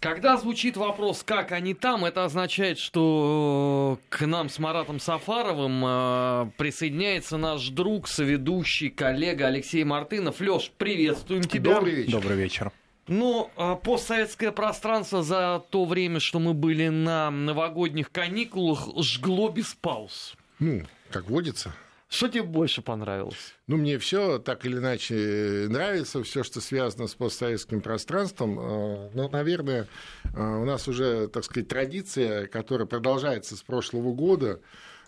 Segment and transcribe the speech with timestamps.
[0.00, 6.50] Когда звучит вопрос, как они там, это означает, что к нам с Маратом Сафаровым э,
[6.56, 10.40] присоединяется наш друг, соведущий, коллега Алексей Мартынов.
[10.40, 11.74] Лёш, приветствуем тебя.
[11.74, 12.12] Добрый вечер.
[12.12, 12.72] Добрый вечер.
[13.08, 19.74] Ну, а постсоветское пространство за то время, что мы были на новогодних каникулах, жгло без
[19.74, 20.34] пауз.
[20.60, 21.74] Ну, как водится.
[22.10, 23.54] Что тебе больше понравилось?
[23.68, 28.58] Ну, мне все так или иначе нравится, все, что связано с постсоветским пространством.
[28.58, 29.86] Э, Но, наверное,
[30.24, 34.60] э, у нас уже, так сказать, традиция, которая продолжается с прошлого года.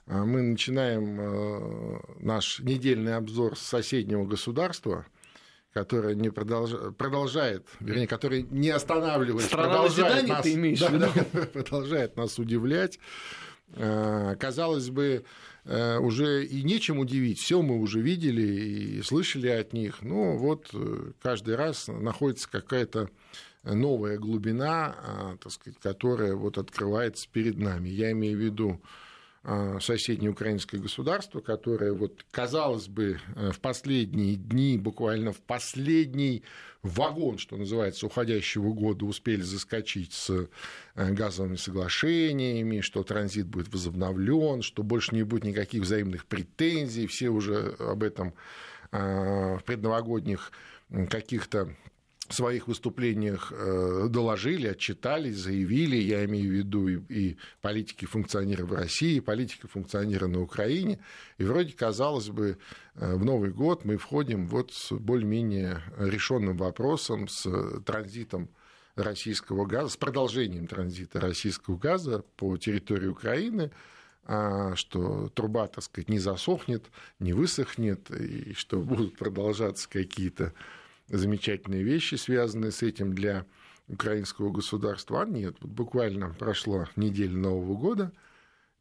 [0.07, 5.05] Э, мы начинаем наш недельный обзор с соседнего государства,
[5.73, 6.95] которое не продолж...
[6.97, 13.01] продолжает, вернее, которое не останавливается, продолжает нас, ты имеешь да, да, продолжает нас удивлять.
[13.75, 15.25] Казалось бы, Э,
[15.65, 17.39] уже и нечем удивить.
[17.39, 20.03] Все мы уже видели и слышали от них.
[20.03, 23.11] Ну, вот э, каждый раз находится какая-то
[23.62, 27.89] новая глубина, а, так сказать, которая вот открывается перед нами.
[27.89, 28.81] Я имею в виду
[29.81, 36.45] соседнее украинское государство, которое, вот, казалось бы, э, в последние дни, буквально в последний
[36.83, 40.31] вагон, что называется, уходящего года успели заскочить с
[40.95, 47.29] э, газовыми соглашениями, что транзит будет возобновлен, что больше не будет никаких взаимных претензий, все
[47.29, 48.34] уже об этом
[48.93, 50.53] а, в предновогодних
[51.09, 51.75] каких-то
[52.33, 58.72] своих выступлениях э, доложили, отчитались, заявили, я имею в виду и, и политики функционеры в
[58.72, 60.98] России, и политики функционеры на Украине.
[61.38, 62.58] И вроде, казалось бы,
[62.94, 67.48] э, в Новый год мы входим вот с более-менее решенным вопросом, с
[67.84, 68.48] транзитом
[68.94, 73.70] российского газа, с продолжением транзита российского газа по территории Украины,
[74.25, 76.84] а, что труба, так сказать, не засохнет,
[77.19, 80.53] не высохнет, и что будут продолжаться какие-то
[81.17, 83.47] замечательные вещи, связанные с этим для
[83.89, 85.23] украинского государства.
[85.23, 88.13] А нет, вот буквально прошла неделя Нового года,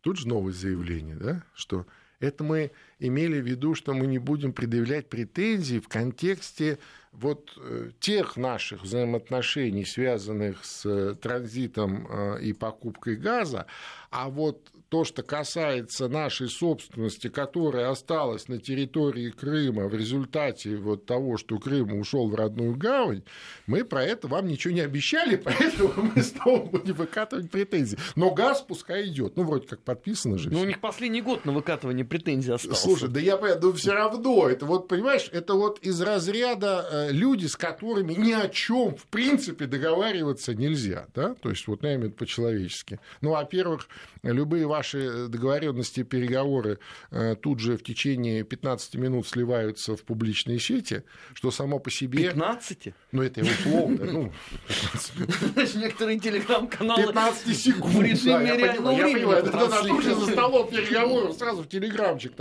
[0.02, 1.86] тут же новое заявление, да, что
[2.20, 6.78] это мы имели в виду, что мы не будем предъявлять претензий в контексте
[7.12, 13.66] вот э, тех наших взаимоотношений, связанных с э, транзитом э, и покупкой газа,
[14.12, 21.06] а вот то, что касается нашей собственности, которая осталась на территории Крыма в результате вот
[21.06, 23.24] того, что Крым ушел в родную гавань,
[23.68, 27.98] мы про это вам ничего не обещали, поэтому мы снова будем выкатывать претензии.
[28.18, 29.38] Но газ пускай идет.
[29.38, 30.52] Ну, вроде как подписано же.
[30.52, 32.82] Ну, у них последний год на выкатывание претензий остался.
[32.82, 37.12] Слушай, да я понимаю, но все равно, это вот, понимаешь, это вот из разряда э,
[37.14, 42.10] люди, с которыми ни о чем в принципе договариваться нельзя, да, то есть вот, наверное,
[42.10, 43.00] по-человечески.
[43.22, 43.88] Ну, во-первых,
[44.24, 46.80] любые ваши договоренности, переговоры
[47.12, 51.04] э, тут же в течение 15 минут сливаются в публичные сети,
[51.34, 52.24] что само по себе...
[52.24, 52.94] 15?
[53.12, 54.34] Ну, это условно, ну,
[54.68, 55.36] 15 минут.
[55.54, 57.94] Знаешь, некоторые телеграм-каналы 15 секунд.
[57.94, 59.88] в режиме реального времени да, транслируют.
[59.88, 62.34] тут же за столом переговоров сразу в телеграмчик.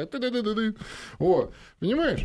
[1.19, 2.21] Вот, понимаешь?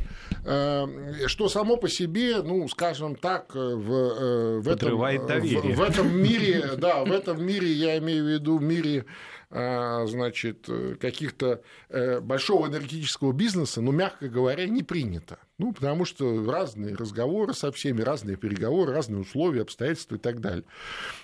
[0.45, 0.85] Э,
[1.27, 5.75] Что само по себе, ну, скажем так, э, в, э, в, этом, в- доверие.
[5.75, 10.65] в этом мире, да, в этом мире, я имею в виду, в мире э, значит,
[10.67, 15.39] э, каких-то э, большого энергетического бизнеса, ну, мягко говоря, не принято.
[15.57, 20.65] Ну, потому что разные разговоры со всеми, разные переговоры, разные условия, обстоятельства и так далее.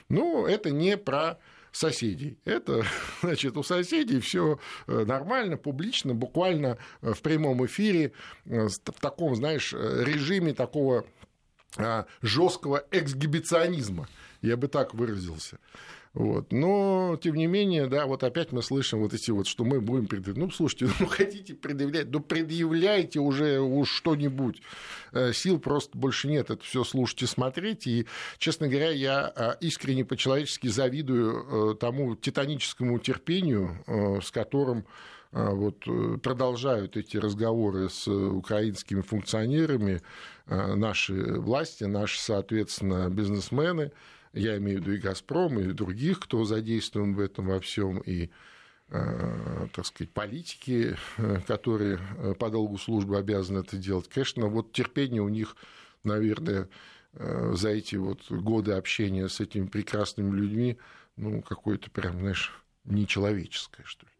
[0.09, 1.39] Ну, это не про
[1.71, 2.37] соседей.
[2.45, 2.83] Это,
[3.21, 8.13] значит, у соседей все нормально, публично, буквально э, в прямом эфире,
[8.45, 11.05] э, в таком, знаешь, э, режиме такого
[12.21, 14.09] жесткого эксгибиционизма,
[14.41, 15.57] я бы так выразился.
[16.13, 16.51] Вот.
[16.51, 20.07] Но, тем не менее, да, вот опять мы слышим вот эти вот, что мы будем
[20.07, 20.37] предъявлять.
[20.45, 24.61] Ну, слушайте, ну, хотите предъявлять, ну, предъявляйте уже уж что-нибудь.
[25.13, 27.87] Э, Сил просто больше нет это все слушать и смотреть.
[27.87, 28.07] И,
[28.39, 33.77] честно говоря, я э, искренне по-человечески завидую э, тому титаническому терпению,
[34.21, 34.85] с которым
[35.31, 35.85] вот,
[36.21, 40.01] продолжают эти разговоры с украинскими функционерами
[40.45, 43.91] наши власти, наши, соответственно, бизнесмены,
[44.33, 48.29] я имею в виду и «Газпром», и других, кто задействован в этом во всем, и
[48.89, 54.07] э, так сказать, политики, э, которые э, по долгу службы обязаны это делать.
[54.07, 55.55] Конечно, вот терпение у них,
[56.03, 56.69] наверное,
[57.13, 60.77] за эти вот годы общения с этими прекрасными людьми,
[61.17, 62.53] ну, какое-то прям, знаешь,
[62.85, 64.11] нечеловеческое, что ли.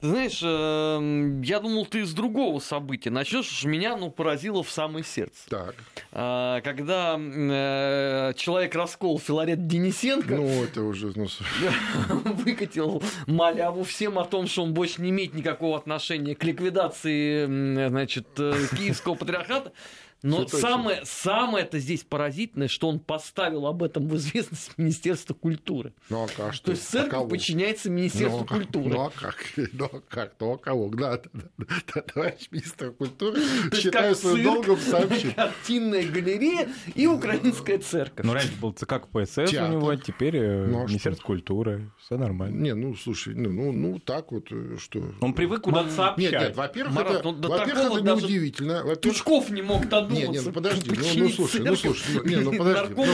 [0.00, 3.64] Ты знаешь, э, я думал, ты с другого события начнешь.
[3.64, 5.48] Меня, ну, поразило в самое сердце.
[5.48, 5.74] Так,
[6.12, 11.12] А, Когда э, человек раскол Филарет Денисенко ну, это уже...
[11.14, 11.26] Ну,
[12.24, 18.26] выкатил маляву всем о том, что он больше не имеет никакого отношения к ликвидации значит,
[18.38, 19.72] э, киевского патриархата.
[20.22, 25.94] Но самое, самое это здесь поразительное, что он поставил об этом в известность Министерства культуры.
[26.10, 26.66] Ну, а как, что?
[26.66, 28.90] То есть церковь а подчиняется Министерству ну, культуры.
[28.90, 29.36] Ну а как?
[29.72, 30.34] Ну а как?
[30.40, 30.88] Ну а кого?
[30.88, 33.40] Да, да, да, да, товарищ министр культуры,
[33.74, 35.34] считаю своим долгом сообщить.
[35.34, 38.26] Картинная галерея и Украинская церковь.
[38.26, 39.70] Ну, раньше был ЦК КПСС Театр.
[39.70, 41.90] у него, теперь э, ну, а Министерство культуры.
[41.98, 42.60] Все нормально.
[42.60, 45.02] Не, ну, слушай, ну, ну, ну так вот, э, что...
[45.20, 46.32] Он привык куда-то сообщать.
[46.32, 48.96] Нет, нет, во-первых, это, ну, во-первых, это неудивительно.
[48.96, 50.26] Тучков не мог додуматься.
[50.26, 53.04] Нет, нет, ну подожди, ну, ну слушай, ну слушай, ну, не, ну подожди, ну,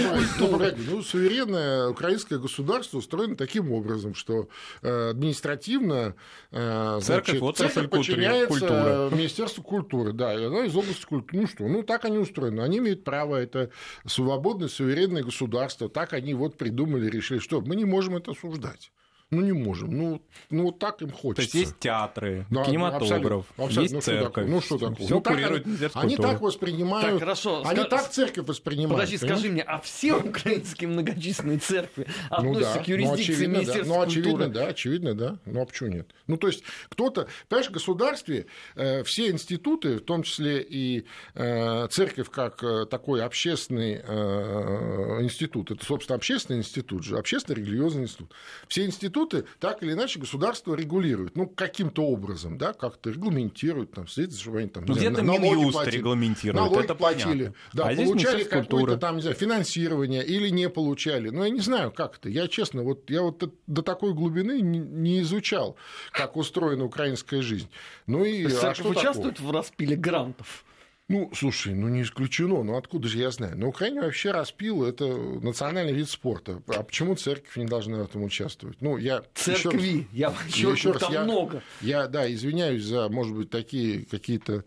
[0.41, 4.49] ну, погоди, ну суверенное украинское государство устроено таким образом, что
[4.83, 6.15] э, административно
[6.51, 9.11] э, церковь, вот церковь подчиняется культура.
[9.13, 11.43] Министерству культуры, да, и она из области культуры.
[11.43, 13.71] Ну что, ну так они устроены, они имеют право, это
[14.07, 18.91] свободное суверенное государство, так они вот придумали, решили, что мы не можем это осуждать.
[19.33, 19.91] Ну, не можем.
[19.91, 21.35] Ну, ну вот так им хочется.
[21.35, 23.81] То есть есть театры, да, кинематограф, абсолютно, абсолютно.
[23.81, 24.47] есть ну, церковь.
[24.49, 25.07] Ну, что такое?
[25.07, 27.11] Все ну, курирует так, Они так воспринимают.
[27.11, 27.63] Так, хорошо.
[27.65, 27.91] Они Ска...
[27.91, 28.93] так церковь воспринимают.
[28.93, 29.41] Подожди, понимаешь?
[29.41, 32.85] скажи мне, а все украинские многочисленные церкви относятся ну, да.
[32.85, 33.95] к юрисдикции ну, очевидно, Министерства да.
[33.99, 34.55] ну, очевидно, культуры?
[34.55, 35.39] да, очевидно, да.
[35.45, 36.15] Ну, а почему нет?
[36.29, 37.27] Ну, то есть, кто-то...
[37.49, 38.47] Понимаешь, в государстве
[38.77, 45.73] э, все институты, в том числе и э, церковь как э, такой общественный э, институт,
[45.73, 48.33] это, собственно, общественный институт же, общественно-религиозный институт.
[48.69, 49.16] Все институты
[49.59, 54.69] так или иначе государство регулирует, ну, каким-то образом, да, как-то регламентирует, там, следит, чтобы они
[54.69, 57.55] там, ну, где-то Минюст платили, регламентирует, налоги это платили, понятно.
[57.73, 61.91] да, а получали какое-то там, не знаю, финансирование или не получали, ну, я не знаю,
[61.93, 65.77] как это, я честно, вот я вот до такой глубины не изучал,
[66.13, 67.69] как устроена украинская жизнь.
[68.07, 70.65] Ну и а что участвует в распиле грантов?
[71.09, 73.57] Ну, слушай, ну не исключено, ну откуда же я знаю?
[73.57, 76.61] На Украине вообще распил это национальный вид спорта.
[76.67, 78.81] А почему церковь не должна в этом участвовать?
[78.81, 81.63] Ну, я Церкви, я еще, еще раз, там я, много.
[81.81, 84.65] Я, да, извиняюсь за, может быть, такие какие-то,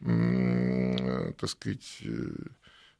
[0.00, 2.30] так сказать, э,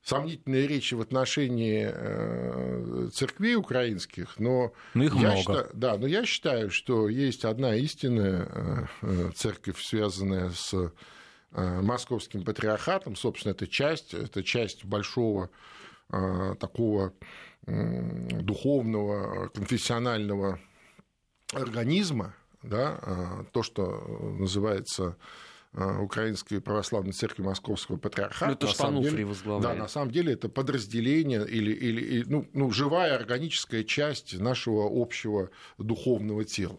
[0.03, 5.39] сомнительные речи в отношении э, церквей украинских, но, но их я много.
[5.39, 10.91] Считаю, да, но я считаю, что есть одна истинная э, церковь, связанная с Э,
[11.55, 15.51] московским патриархатом, собственно, это часть, это часть большого
[16.11, 17.13] э, такого
[17.67, 20.59] духовного, конфессионального
[21.53, 23.85] организма, да, э, то, что
[24.39, 25.17] называется
[25.73, 28.47] Украинской православной церкви Московского патриархата.
[28.47, 29.77] Ну, это что Ануфрий возглавляет.
[29.77, 35.51] Да, на самом деле это подразделение или, или ну, ну, живая органическая часть нашего общего
[35.79, 36.79] духовного тела.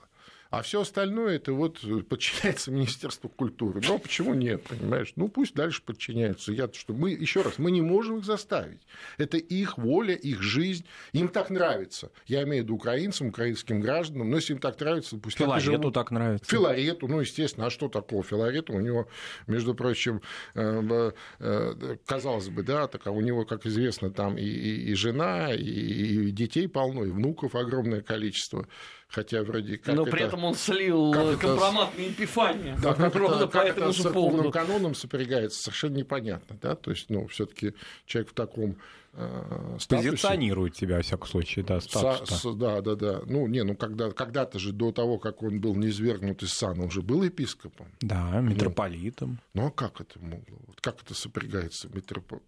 [0.55, 3.81] А все остальное это вот подчиняется Министерству культуры.
[3.85, 5.11] Ну, а почему нет, понимаешь?
[5.17, 6.53] Ну, пусть дальше подчиняются.
[6.53, 8.79] Я что мы, еще раз, мы не можем их заставить.
[9.17, 10.85] Это их воля, их жизнь.
[11.11, 12.09] Им так нравится.
[12.25, 16.05] Я имею в виду украинцам, украинским гражданам, но если им так нравится, пусть Филарету так,
[16.05, 16.49] так нравится.
[16.49, 18.75] Филарету, ну, естественно, а что такого Филарету?
[18.75, 19.09] У него,
[19.47, 20.21] между прочим,
[20.53, 24.93] э, э, казалось бы, да, так, а у него, как известно, там и, и, и
[24.93, 28.69] жена, и, и детей полно, и внуков огромное количество
[29.07, 32.77] хотя вроде как Но это, при этом он слил компромат на Эпифания.
[32.81, 36.57] Да, как это, как это с церковным каноном сопрягается, совершенно непонятно.
[36.61, 36.75] Да?
[36.75, 37.73] То есть, ну, все таки
[38.05, 38.77] человек в таком
[39.13, 40.11] э, статусе...
[40.11, 42.43] Позиционирует себя, во всяком случае, да, статус.
[42.55, 43.21] Да, да, да.
[43.25, 46.91] Ну, не, ну, когда, когда-то же до того, как он был низвергнут из сана, он
[46.91, 47.87] же был епископом.
[48.01, 49.39] Да, митрополитом.
[49.53, 50.59] Ну, ну а как это могло?
[50.81, 51.89] Как это сопрягается?
[51.93, 52.41] Митроп...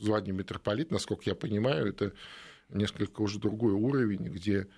[0.00, 2.12] Звание митрополит, насколько я понимаю, это
[2.70, 4.68] несколько уже другой уровень, где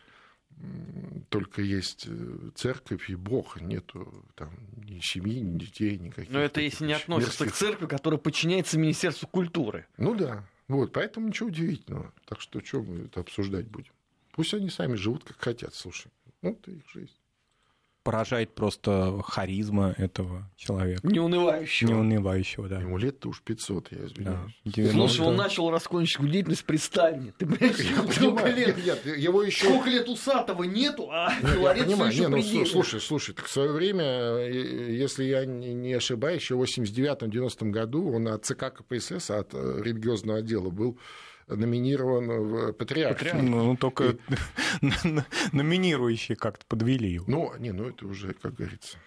[1.29, 6.33] только есть э, церковь и Бог, нету там ни семьи, ни детей, никаких.
[6.33, 7.53] Но это если не относится мерзких...
[7.53, 9.87] к церкви, которая подчиняется Министерству культуры.
[9.99, 12.13] Ну да, вот, поэтому ничего удивительного.
[12.27, 13.93] Так что что мы это обсуждать будем?
[14.33, 16.11] Пусть они сами живут как хотят, слушай.
[16.43, 17.13] Ну, это их жизнь
[18.07, 21.05] поражает просто харизма этого человека.
[21.07, 21.89] Неунывающего.
[21.89, 22.81] Неунывающего, да.
[22.81, 24.55] Ему лет-то уж 500, я извиняюсь.
[24.65, 24.71] Да.
[24.71, 24.97] 90...
[24.97, 27.35] Слушай, он начал раскольническую деятельность при Сталине.
[27.37, 28.77] Ты понимаешь, сколько лет?
[28.85, 29.67] Нет, его еще...
[29.67, 33.73] Сколько лет Усатого нету, а Филарет все еще не, ну, Слушай, слушай, так в свое
[33.73, 39.81] время, если я не ошибаюсь, еще в 89-90 году он от ЦК КПСС, от э,
[39.83, 40.97] религиозного отдела был
[41.49, 43.19] номинирован в патриарх.
[43.19, 43.43] Патриарх.
[43.43, 44.17] Ну, только и...
[45.53, 47.25] номинирующие как-то подвели его.
[47.29, 48.99] Ну, не, ну это уже, как говорится,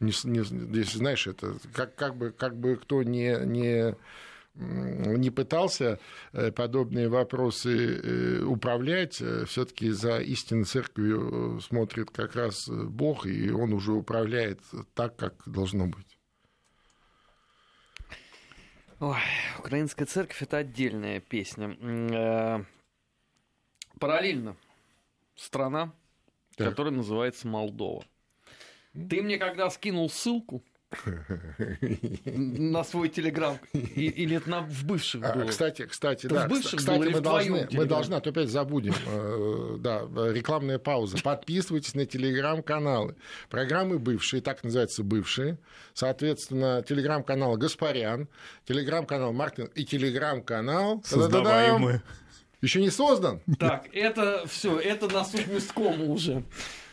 [0.00, 0.38] не, не,
[0.78, 3.96] если знаешь, это как, как, бы, как бы кто не, не,
[4.54, 5.98] не пытался
[6.32, 13.50] э, подобные вопросы э, управлять, э, все-таки за истинной церковью смотрит как раз Бог, и
[13.50, 14.60] он уже управляет
[14.94, 16.15] так, как должно быть.
[18.98, 19.20] Ой,
[19.58, 21.76] украинская церковь это отдельная песня.
[21.82, 22.64] Э,
[24.00, 24.56] параллельно
[25.34, 25.92] страна,
[26.56, 26.70] так.
[26.70, 28.04] которая называется Молдова.
[28.94, 30.62] Ты мне когда скинул ссылку
[32.24, 35.46] на свой телеграм или это на, в бывших а, было?
[35.46, 36.48] Кстати, кстати, да.
[36.48, 40.02] Кстати, было, мы, должны, мы должны, а то опять забудем, э, да,
[40.32, 41.18] рекламная пауза.
[41.22, 43.16] Подписывайтесь на телеграм-каналы.
[43.50, 45.58] Программы бывшие, так называются бывшие.
[45.92, 48.28] Соответственно, телеграм-канал Гаспарян,
[48.64, 51.02] телеграм-канал Мартин и телеграм-канал...
[51.04, 52.00] Создаваемый.
[52.62, 53.40] Еще не создан?
[53.58, 55.40] Так, это все, это на суд
[55.98, 56.42] уже.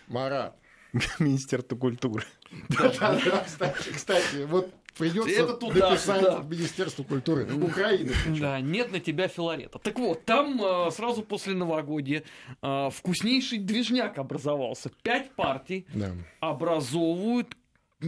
[0.07, 0.55] Марат.
[1.19, 2.23] Министерство культуры.
[2.69, 3.45] Да-да-да,
[3.93, 6.45] кстати, вот придется это туда, написать да.
[6.47, 8.11] Министерству культуры Украины.
[8.25, 8.41] Причем.
[8.41, 9.79] Да, нет на тебя Филарета.
[9.79, 12.23] Так вот, там э, сразу после новогодия
[12.61, 14.91] э, вкуснейший движняк образовался.
[15.01, 16.11] Пять партий да.
[16.39, 17.57] образовывают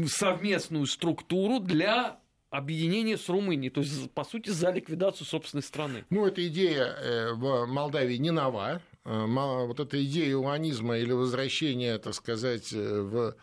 [0.06, 2.20] совместную структуру для
[2.52, 6.06] объединения с Румынией, то есть, по сути, за ликвидацию собственной страны.
[6.10, 8.82] Ну, эта идея э, в Молдавии не нова.
[9.06, 13.36] Вот эта идея уманизма или возвращения, так сказать, в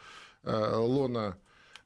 [0.45, 1.39] Э, лона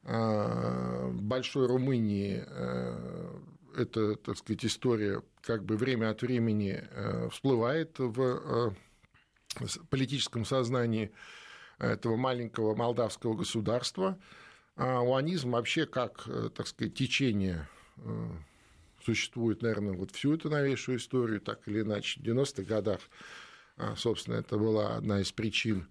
[0.03, 3.39] э, большой Румынии э,
[3.75, 6.83] это, так сказать, история как бы время от времени
[7.29, 8.73] всплывает в
[9.91, 11.11] политическом сознании
[11.77, 14.17] этого маленького молдавского государства.
[14.75, 17.69] А уанизм вообще как, так сказать, течение
[19.05, 23.01] существует, наверное, вот всю эту новейшую историю, так или иначе, в 90-х годах,
[23.95, 25.87] собственно, это была одна из причин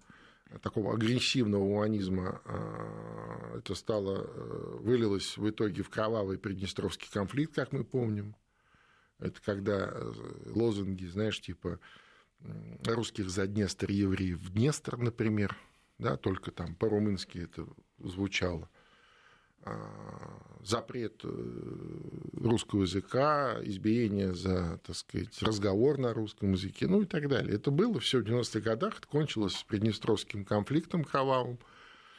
[0.61, 7.71] такого агрессивного уанизма а, это стало, э, вылилось в итоге в кровавый приднестровский конфликт, как
[7.71, 8.35] мы помним.
[9.19, 10.11] Это когда э,
[10.53, 11.79] лозунги, знаешь, типа
[12.85, 15.57] русских за Днестр, евреев в Днестр, например,
[15.97, 17.67] да, только там по-румынски это
[17.97, 18.69] звучало.
[19.63, 21.29] А, запрет э,
[22.33, 27.55] русского языка, избиение за, так сказать, разговор на русском языке, ну и так далее.
[27.55, 31.57] Это было все в 90-х годах, это кончилось Приднестровским конфликтом кровавым.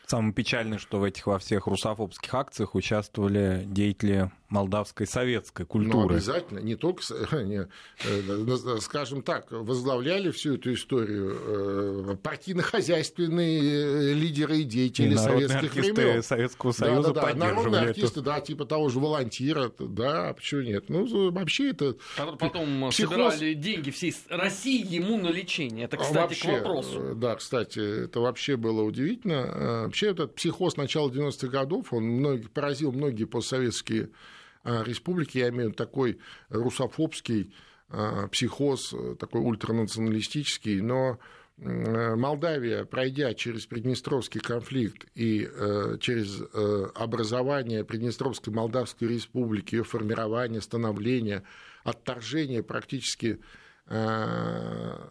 [0.07, 6.09] Самое печальное, что в этих во всех русофобских акциях участвовали деятели молдавской советской культуры.
[6.09, 7.03] Ну, обязательно, не только,
[7.45, 7.69] не,
[8.05, 15.75] э, скажем так, возглавляли всю эту историю э, партийно-хозяйственные э, лидеры и деятели и советских
[15.75, 16.23] времен.
[16.23, 17.91] Советского Союза да, да, да, Народные эту...
[17.91, 20.89] артисты, да, типа того же волонтира, да, почему нет?
[20.89, 21.97] Ну, вообще это...
[22.39, 23.35] Потом психоз...
[23.35, 25.85] собирали деньги всей России ему на лечение.
[25.85, 27.15] Это, кстати, вообще, к вопросу.
[27.15, 29.83] Да, кстати, это вообще было удивительно.
[29.85, 34.38] Вообще этот психоз начала 90-х годов, он многие, поразил многие постсоветские а,
[34.85, 37.55] республики, я имею такой русофобский
[37.89, 41.19] а, психоз, такой ультранационалистический, но
[41.61, 50.61] Молдавия, пройдя через Приднестровский конфликт и э, через э, образование Приднестровской Молдавской Республики, ее формирование,
[50.61, 51.43] становление,
[51.83, 53.41] отторжение практически
[53.87, 55.09] э,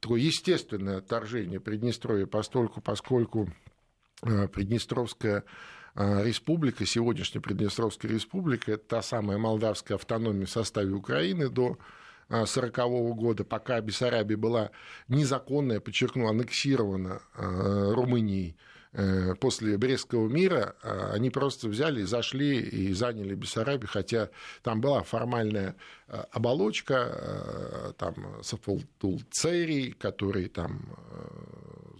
[0.00, 3.48] такое естественное отторжение Приднестровья, постольку, поскольку
[4.22, 5.44] Приднестровская
[5.96, 11.78] республика, сегодняшняя Приднестровская республика, это та самая молдавская автономия в составе Украины до
[12.28, 14.70] 1940 года, пока Бессарабия была
[15.08, 18.56] незаконная, подчеркну, аннексирована а, Румынией
[18.92, 24.30] э, после Брестского мира, а, они просто взяли, зашли и заняли Бессарабию, хотя
[24.62, 25.76] там была формальная
[26.32, 30.96] оболочка, там Сафолтул Церий, который там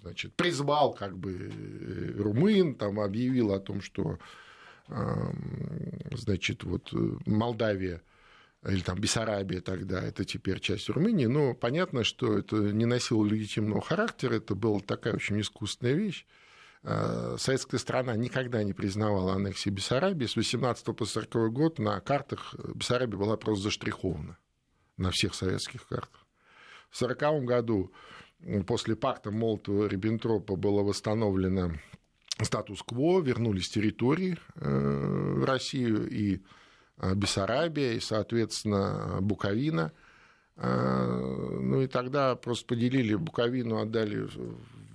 [0.07, 4.19] значит, призвал как бы э, румын, там объявил о том, что
[6.13, 6.97] значит, вот э,
[7.27, 8.03] Молдавия
[8.65, 13.81] или там Бессарабия тогда, это теперь часть Румынии, но понятно, что это не носило легитимного
[13.81, 16.27] характера, это была такая очень искусственная вещь.
[16.83, 20.27] А, советская страна никогда не признавала аннексии Бессарабии.
[20.27, 24.39] С 18 по 40 год на картах Бессарабия была просто заштрихована,
[24.97, 26.27] на всех советских картах.
[26.91, 27.93] В 1940 году
[28.67, 31.73] после пакта Молотова-Риббентропа было восстановлено
[32.41, 36.43] статус-кво, вернулись территории э, в Россию и
[36.99, 39.93] э, Бессарабия, и, соответственно, Буковина.
[40.57, 44.29] Э, ну и тогда просто поделили Буковину, отдали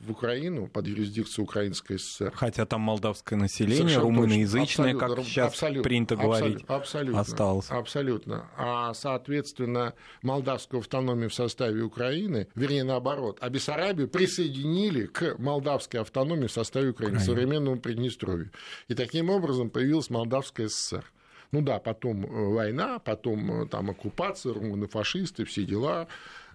[0.05, 2.31] в Украину под юрисдикцию Украинской ССР.
[2.35, 7.69] Хотя там молдавское население, Совершенно румыноязычное, как сейчас абсолютно, принято говорить, абсолютно, осталось.
[7.69, 8.49] Абсолютно.
[8.57, 16.47] А, соответственно, молдавскую автономию в составе Украины, вернее, наоборот, а Бессарабию присоединили к молдавской автономии
[16.47, 17.33] в составе Украины, Украина.
[17.33, 18.51] современному Приднестровью.
[18.87, 21.03] И таким образом появилась Молдавская сср
[21.51, 26.07] Ну да, потом э, война, потом э, там оккупация, румыны фашисты, все дела.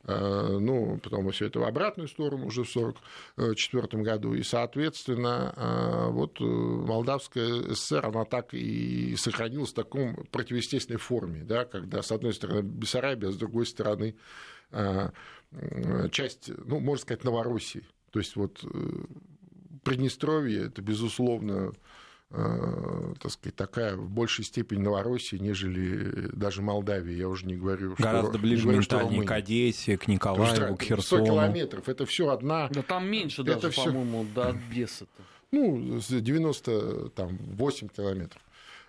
[0.08, 6.10] Э, ну, потом все это в обратную сторону уже в 1944 году, и, соответственно, э,
[6.10, 12.12] вот э, Молдавская ССР, она так и сохранилась в таком противоестественной форме, да, когда, с
[12.12, 14.14] одной стороны, Бессарабия, с другой стороны,
[16.10, 17.84] часть, ну, можно сказать, Новороссии.
[18.10, 18.64] То есть вот
[19.84, 21.72] Приднестровье– это, безусловно,
[22.30, 27.16] так сказать, такая в большей степени Новороссия, нежели даже Молдавия.
[27.16, 31.24] Я уже не говорю, Гораздо что, ближе говорю, ментальнее к Одессе, к Николаеву, к Херсону.
[31.24, 32.68] 100 километров, это все одна...
[32.68, 35.22] Да там меньше это даже, всё- по-моему, до Одессы-то.
[35.52, 38.42] ну, с 98 километров.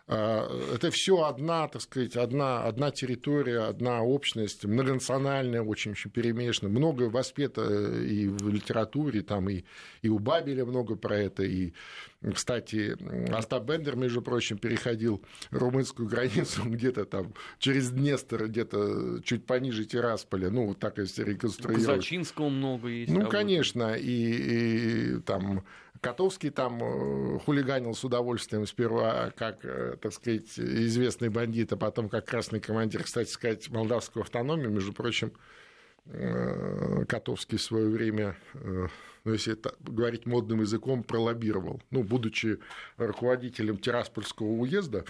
[0.09, 6.69] А, Это все одна, так сказать, одна, одна территория, одна общность, многонациональная, очень, очень перемешана.
[6.69, 9.63] Много воспето и в литературе, там и,
[10.01, 11.43] и у Бабеля много про это.
[11.43, 11.73] И,
[12.33, 12.95] кстати,
[13.33, 15.21] Остап Бендер, между прочим, переходил
[15.51, 20.49] румынскую границу где-то там через Днестр, где-то чуть пониже Тирасполя.
[20.49, 21.85] Ну, вот так если реконструировать.
[21.85, 23.11] Казачинского много есть.
[23.11, 25.65] Ну, а вот- конечно, и, и там
[26.01, 32.09] Котовский там э, хулиганил с удовольствием сперва как, э, так сказать, известный бандит, а потом
[32.09, 35.31] как красный командир, кстати сказать, молдавскую автономию, между прочим,
[36.05, 41.81] э, Котовский в свое время, ну, если это говорить модным языком, пролоббировал.
[41.91, 42.59] Ну, будучи
[42.97, 45.03] руководителем Тираспольского уезда,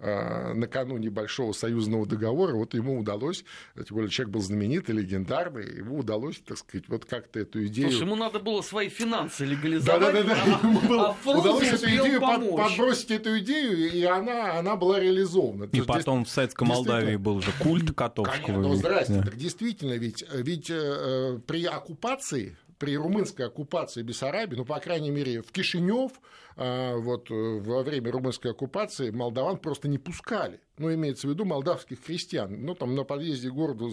[0.00, 6.40] накануне Большого союзного договора, вот ему удалось, тем более человек был знаменитый, легендарный, ему удалось,
[6.46, 7.90] так сказать, вот как-то эту идею...
[7.90, 11.86] Слушай, ему надо было свои финансы легализовать, Да-да-да, а- ему было- а Фрунзе удалось эту
[11.88, 15.66] идею под- подбросить эту идею, и она, она была реализована.
[15.66, 18.60] То И есть потом в Советской Молдавии был же культ Конечно, Котовского.
[18.62, 19.22] ну, ведь, здрасте, да.
[19.22, 25.42] так действительно, ведь, ведь э, при оккупации, при румынской оккупации Бессарабии, ну, по крайней мере,
[25.42, 26.12] в Кишинев,
[26.58, 30.60] вот э, во время румынской оккупации молдаван просто не пускали.
[30.78, 32.64] Ну, имеется в виду молдавских крестьян.
[32.64, 33.92] Ну, там на подъезде к городу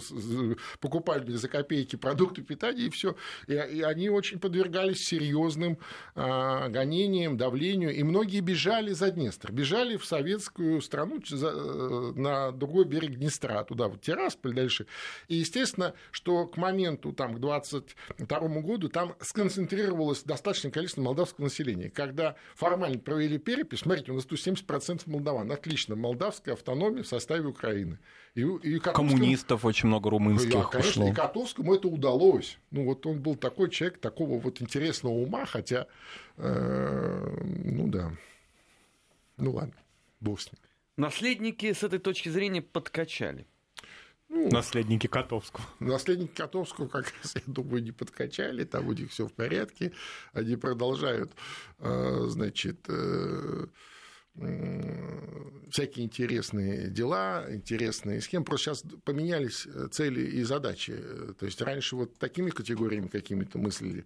[0.80, 3.16] покупали за копейки продукты питания и все.
[3.46, 5.78] И, и они очень подвергались серьезным
[6.14, 7.94] а, гонениям, давлению.
[7.94, 9.52] И многие бежали за Днестр.
[9.52, 14.86] Бежали в советскую страну за- э, на другой берег Днестра, туда, вот Тирасполь дальше.
[15.28, 21.90] И, естественно, что к моменту, там, к 22 году, там сконцентрировалось достаточное количество молдавского населения.
[21.90, 25.52] Когда формально провели перепись, смотрите, у нас тут 70% молдаван.
[25.52, 27.98] Отлично, молдавская автономия в составе Украины.
[28.34, 31.12] И, и Котовскому- Коммунистов очень много румынских я, конечно, ушло.
[31.12, 32.58] и Котовскому это удалось.
[32.70, 35.86] Ну, вот он был такой человек, такого вот интересного ума, хотя,
[36.38, 38.12] э, ну да,
[39.36, 39.74] ну ладно,
[40.20, 40.58] бог с ним.
[40.96, 43.46] Наследники с этой точки зрения подкачали.
[44.28, 45.64] Ну, Наследники Котовского.
[45.78, 49.92] Наследники Котовского, как раз, я думаю, не подкачали, там у них все в порядке,
[50.32, 51.32] они продолжают,
[51.78, 53.66] э, значит, э,
[55.70, 58.44] всякие интересные дела, интересные схемы.
[58.44, 60.94] Просто сейчас поменялись э, цели и задачи.
[61.38, 64.04] То есть раньше вот такими категориями какими-то мыслили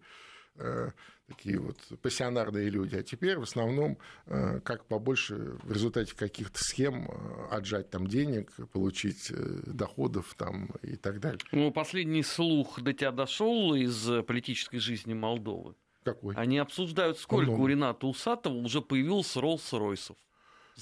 [1.31, 7.09] такие вот пассионарные люди, а теперь в основном э, как побольше в результате каких-то схем
[7.09, 9.35] э, отжать там денег, получить э,
[9.67, 11.41] доходов там и так далее.
[11.53, 15.75] Ну, последний слух до тебя дошел из политической жизни Молдовы.
[16.03, 16.35] Какой?
[16.35, 17.63] Они обсуждают, сколько много.
[17.63, 20.17] у Рената Усатова уже появилось Роллс-Ройсов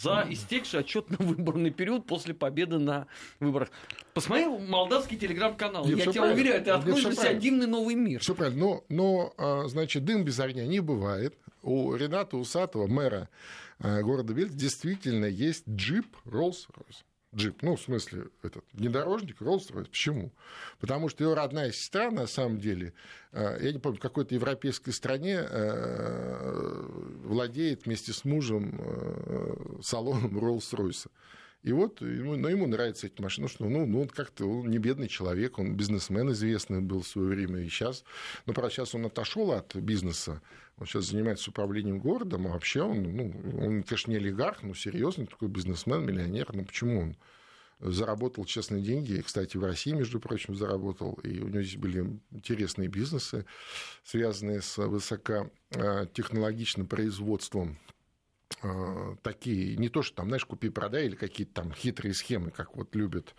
[0.00, 3.06] за истекший отчетно-выборный период после победы на
[3.40, 3.70] выборах.
[4.14, 5.86] Посмотри молдавский телеграм-канал.
[5.86, 6.34] Я тебя правильно.
[6.34, 8.20] уверяю, ты откроешь для себя дивный новый мир.
[8.20, 8.58] Все правильно.
[8.58, 11.36] Но, но, а, значит, дым без огня не бывает.
[11.62, 13.28] У Рената Усатова, мэра
[13.78, 17.04] а, города Бельц, действительно есть джип Rolls-Royce.
[17.34, 19.84] Джип, ну, в смысле, этот внедорожник Rolls-Royce.
[19.84, 20.32] Почему?
[20.80, 22.94] Потому что ее родная сестра, на самом деле,
[23.32, 26.86] а, я не помню, в какой-то европейской стране а,
[27.24, 31.08] владеет вместе с мужем а, салоном Rolls-Royce.
[31.68, 33.44] И вот ему, ну, ему нравится эти машины.
[33.44, 37.06] Ну, что, ну, ну, он как-то он не бедный человек, он бизнесмен известный был в
[37.06, 38.04] свое время и сейчас.
[38.46, 40.40] Но, правда, сейчас он отошел от бизнеса,
[40.78, 45.26] он сейчас занимается управлением городом, а вообще он, ну, он, конечно, не олигарх, но серьезный
[45.26, 46.48] такой бизнесмен, миллионер.
[46.54, 47.16] Ну, почему он
[47.80, 52.88] заработал честные деньги, кстати, в России, между прочим, заработал, и у него здесь были интересные
[52.88, 53.44] бизнесы,
[54.04, 57.76] связанные с высокотехнологичным производством
[59.22, 63.34] такие, не то, что там, знаешь, купи-продай или какие-то там хитрые схемы, как вот любят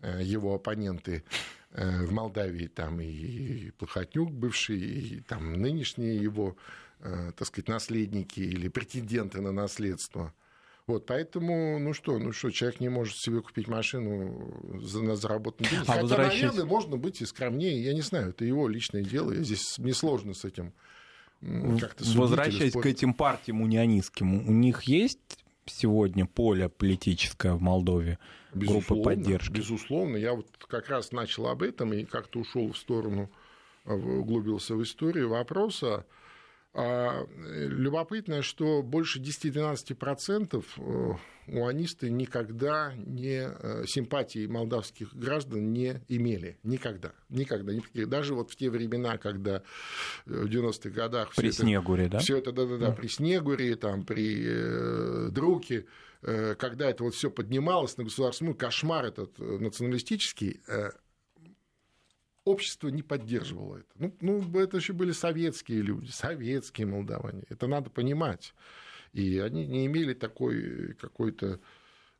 [0.00, 1.24] э, его оппоненты
[1.72, 6.56] э, в Молдавии, там и Плохотнюк бывший, и там нынешние его,
[7.00, 10.34] э, так сказать, наследники или претенденты на наследство.
[10.86, 15.70] Вот, поэтому, ну что, ну что, человек не может себе купить машину за, на заработанные
[15.70, 15.84] деньги.
[15.84, 19.32] А Хотя, возвращаясь- наверное, можно быть и скромнее, я не знаю, это его личное дело,
[19.32, 20.72] я здесь мне сложно с этим
[21.40, 27.60] как-то судить или Возвращаясь к этим партиям унионистским, у них есть сегодня поле политическое в
[27.60, 28.18] Молдове?
[28.52, 29.52] группы Безусловно, поддержки.
[29.52, 33.30] Безусловно, я вот как раз начал об этом и как-то ушел в сторону,
[33.84, 36.06] э, углубился в историю вопроса.
[36.74, 41.12] А, любопытно, что больше 10-12% э,
[41.48, 46.58] уанисты никогда не э, симпатии молдавских граждан не имели.
[46.62, 47.12] Никогда.
[47.30, 47.72] Никогда.
[48.06, 49.62] Даже вот в те времена, когда
[50.26, 51.34] в 90-х годах...
[51.34, 52.18] При Снегуре, да?
[52.18, 55.86] Все это, да-да-да, при Снегуре, там, при э, Друке,
[56.22, 60.90] э, когда это вот все поднималось на государственную, кошмар этот националистический, э,
[62.48, 63.88] общество не поддерживало это.
[63.96, 67.44] Ну, ну, это еще были советские люди, советские молдаване.
[67.48, 68.54] Это надо понимать.
[69.12, 71.60] И они не имели такой какой-то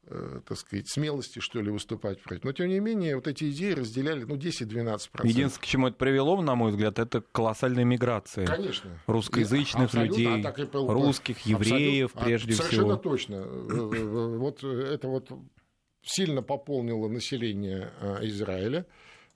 [0.06, 2.44] э, так сказать, смелости, что ли, выступать против.
[2.44, 5.26] Но, тем не менее, вот эти идеи разделяли, ну, 10-12%.
[5.26, 8.46] Единственное, к чему это привело, на мой взгляд, это колоссальная миграция.
[8.46, 8.90] Конечно.
[9.06, 13.16] Русскоязычных людей, а русских, евреев, абсолютно, прежде совершенно всего.
[13.16, 14.38] Совершенно точно.
[14.38, 15.30] Вот это вот
[16.02, 18.86] сильно пополнило население а, Израиля.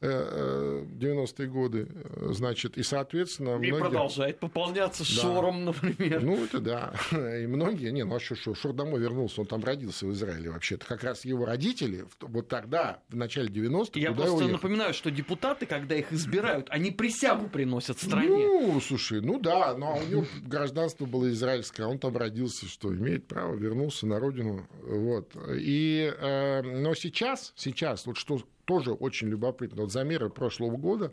[0.07, 3.57] 90-е годы, значит, и, соответственно...
[3.57, 3.81] И многие...
[3.81, 5.23] продолжает пополняться да.
[5.23, 6.23] Шором, например.
[6.23, 6.95] Ну, это да.
[7.13, 7.91] И многие...
[7.91, 10.87] Не, ну а что, что, Шор домой вернулся, он там родился в Израиле вообще-то.
[10.87, 15.95] Как раз его родители вот тогда, в начале 90-х, Я просто напоминаю, что депутаты, когда
[15.95, 18.29] их избирают, они присягу приносят стране.
[18.29, 23.27] Ну, слушай, ну да, но у него гражданство было израильское, он там родился, что имеет
[23.27, 24.67] право, вернулся на родину.
[24.83, 25.37] Вот.
[25.55, 28.41] И, э, но сейчас, сейчас, вот что
[28.73, 29.83] тоже очень любопытно.
[29.83, 31.13] Вот замеры прошлого года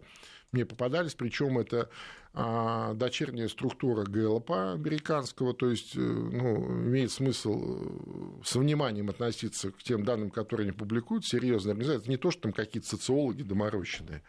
[0.53, 1.89] мне попадались, причем это
[2.33, 9.71] а, дочерняя структура ГЛП американского, то есть э, ну, имеет смысл э, с вниманием относиться
[9.71, 14.23] к тем данным, которые они публикуют, серьезные организации, не то, что там какие-то социологи доморощенные.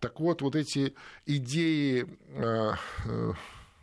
[0.00, 0.94] Так вот, вот эти
[1.26, 3.32] идеи а, э,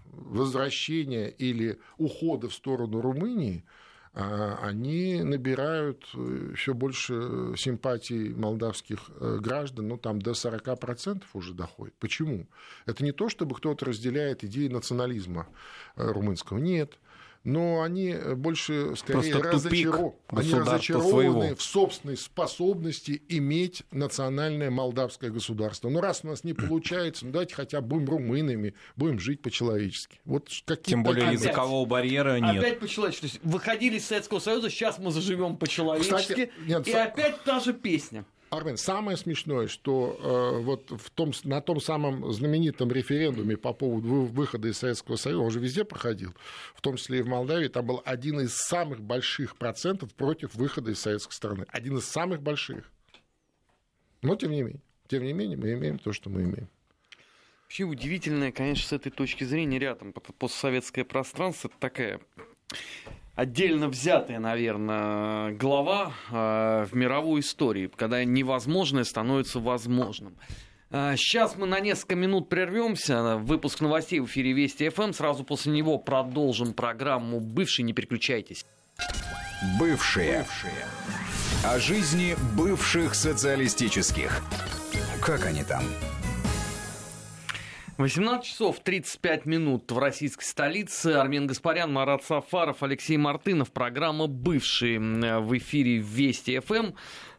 [0.05, 3.63] возвращения или ухода в сторону Румынии–
[4.13, 11.93] они набирают э, все больше симпатий молдавских э, граждан, ну там до 40% уже доходит.
[11.97, 12.47] Почему?
[12.85, 15.47] Это не то, чтобы кто-то разделяет идеи национализма
[15.95, 16.57] э, румынского.
[16.57, 16.99] Нет
[17.43, 20.13] но они больше скорее разочаров...
[20.27, 21.55] они разочарованы своего.
[21.55, 25.89] в собственной способности иметь национальное молдавское государство.
[25.89, 30.19] Но раз у нас не получается, ну давайте хотя бы будем румынами, будем жить по-человечески.
[30.25, 30.49] Вот
[30.83, 32.57] Тем более опять, языкового барьера нет.
[32.57, 33.21] Опять по-человечески.
[33.21, 36.15] То есть выходили из Советского Союза, сейчас мы заживем по-человечески.
[36.15, 38.25] Кстати, и опять та же песня.
[38.51, 44.23] Армен, самое смешное, что э, вот в том, на том самом знаменитом референдуме по поводу
[44.25, 46.33] выхода из Советского Союза, он же везде проходил,
[46.75, 50.91] в том числе и в Молдавии, там был один из самых больших процентов против выхода
[50.91, 51.65] из советской страны.
[51.69, 52.91] Один из самых больших.
[54.21, 56.67] Но тем не менее, тем не менее, мы имеем то, что мы имеем.
[57.63, 62.19] Вообще удивительное, конечно, с этой точки зрения рядом постсоветское пространство такая
[63.35, 70.35] отдельно взятая, наверное, глава э, в мировой истории, когда невозможное становится возможным.
[70.91, 73.37] Сейчас э, мы на несколько минут прервемся.
[73.37, 75.13] Выпуск новостей в эфире Вести ФМ.
[75.13, 77.83] Сразу после него продолжим программу «Бывший».
[77.83, 78.65] Не переключайтесь.
[79.79, 80.39] Бывшие.
[80.39, 80.85] Бывшие.
[81.63, 84.41] О жизни бывших социалистических.
[85.21, 85.83] Как они там?
[87.97, 91.07] 18 часов 35 минут в российской столице.
[91.07, 93.71] Армен Гаспарян, Марат Сафаров, Алексей Мартынов.
[93.71, 96.93] Программа «Бывшие» в эфире Вести ФМ.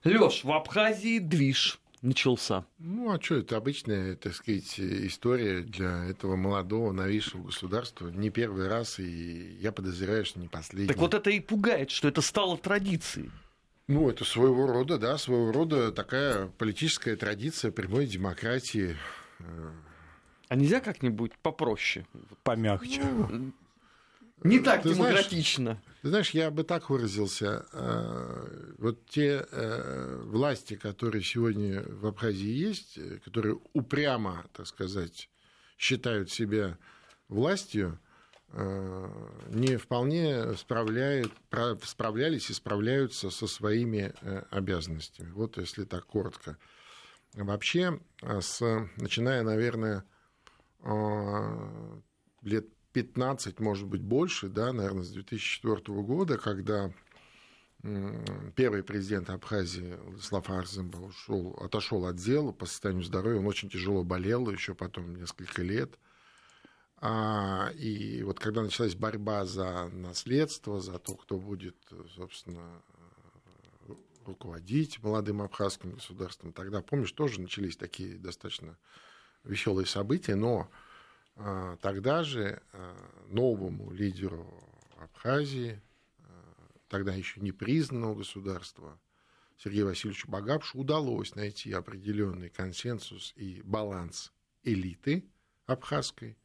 [0.05, 2.65] Лёш, в Абхазии движ начался.
[2.79, 8.09] Ну, а что, это обычная, так сказать, история для этого молодого, новейшего государства.
[8.09, 10.89] Не первый раз, и я подозреваю, что не последний.
[10.89, 13.31] Так вот это и пугает, что это стало традицией.
[13.89, 18.97] Ну, это своего рода, да, своего рода такая политическая традиция прямой демократии
[20.53, 22.07] а нельзя как-нибудь попроще?
[22.43, 23.03] Помягче.
[23.03, 23.55] Ну,
[24.45, 25.65] не так ты демократично.
[25.65, 27.65] Знаешь, ты знаешь, я бы так выразился.
[27.73, 35.31] Э, вот те э, власти, которые сегодня в Абхазии есть, э, которые упрямо, так сказать,
[35.79, 36.77] считают себя
[37.29, 37.99] властью,
[38.53, 41.33] не вполне справляют,
[41.85, 44.13] справлялись и справляются со своими
[44.51, 45.31] обязанностями.
[45.31, 46.59] Вот если так коротко.
[47.33, 48.61] Вообще, с,
[48.99, 50.05] начиная, наверное,
[52.43, 56.93] лет 15, может быть, больше, да, наверное, с 2004 года, когда
[58.55, 64.05] первый президент Абхазии Владислав Арземба ушел, отошел от дела по состоянию здоровья, он очень тяжело
[64.05, 65.99] болел еще потом несколько лет.
[66.99, 71.77] А, и вот когда началась борьба за наследство, за то, кто будет,
[72.15, 72.81] собственно,
[74.25, 78.79] руководить молодым абхазским государством, тогда, помнишь, тоже начались такие достаточно
[79.45, 80.71] веселые события, но
[81.37, 82.95] а, тогда же а,
[83.29, 84.47] новому лидеру
[84.99, 85.81] Абхазии,
[86.21, 86.25] а,
[86.89, 88.99] тогда еще не признанного государства,
[89.57, 94.33] Сергею Васильевичу Багапшу удалось найти определенный консенсус и баланс
[94.65, 95.25] элиты
[95.67, 96.37] абхазской.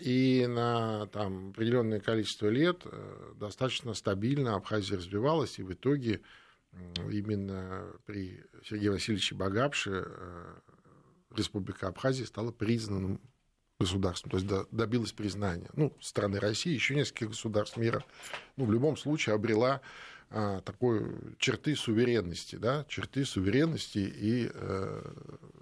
[0.00, 2.86] И на там, определенное количество лет
[3.36, 6.20] достаточно стабильно Абхазия развивалась, и в итоге
[7.10, 10.06] именно при Сергее Васильевиче Багапше
[11.36, 13.20] Республика Абхазия стала признанным
[13.78, 15.68] государством, то есть добилась признания.
[15.74, 18.04] Ну, страны России, еще несколько государств мира,
[18.56, 19.80] ну, в любом случае обрела
[20.34, 21.04] а, такой
[21.38, 25.02] черты суверенности, да, черты суверенности и э,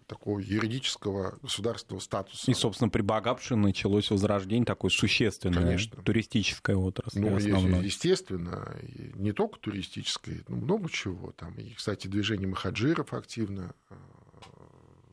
[0.06, 2.48] такого юридического государственного статуса.
[2.48, 6.00] И, собственно, при Багапше началось возрождение такой существенной Конечно.
[6.02, 7.84] туристической отрасли ну, основной.
[7.84, 8.76] Естественно,
[9.14, 11.32] не только туристической, но много чего.
[11.32, 13.94] Там, и, кстати, движение махаджиров активно э,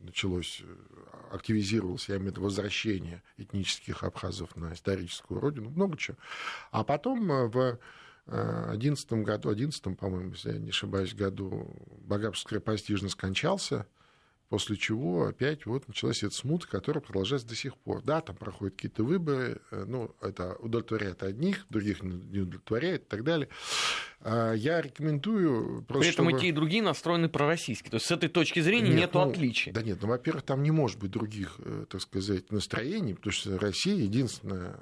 [0.08, 0.63] началось
[1.32, 6.17] активизировалось, я имею в виду возвращение этнических абхазов на историческую родину, много чего.
[6.72, 7.80] А потом э, в
[8.26, 11.74] 2011 году, 11 по-моему, если я не ошибаюсь, году
[12.06, 13.86] Багапский скоропостижно скончался,
[14.49, 18.01] после чего опять вот началась эта смута, которая продолжается до сих пор.
[18.01, 23.23] Да, там проходят какие-то выборы, э, ну, это удовлетворяет одних, других не удовлетворяет и так
[23.23, 23.49] далее.
[24.21, 26.01] А, я рекомендую просто...
[26.01, 26.38] При этом чтобы...
[26.38, 27.89] и те, и другие настроены пророссийски.
[27.89, 29.71] То есть с этой точки зрения нет, нету ну, отличий.
[29.71, 33.60] Да нет, ну, во-первых, там не может быть других, э, так сказать, настроений, потому что
[33.60, 34.75] Россия единственная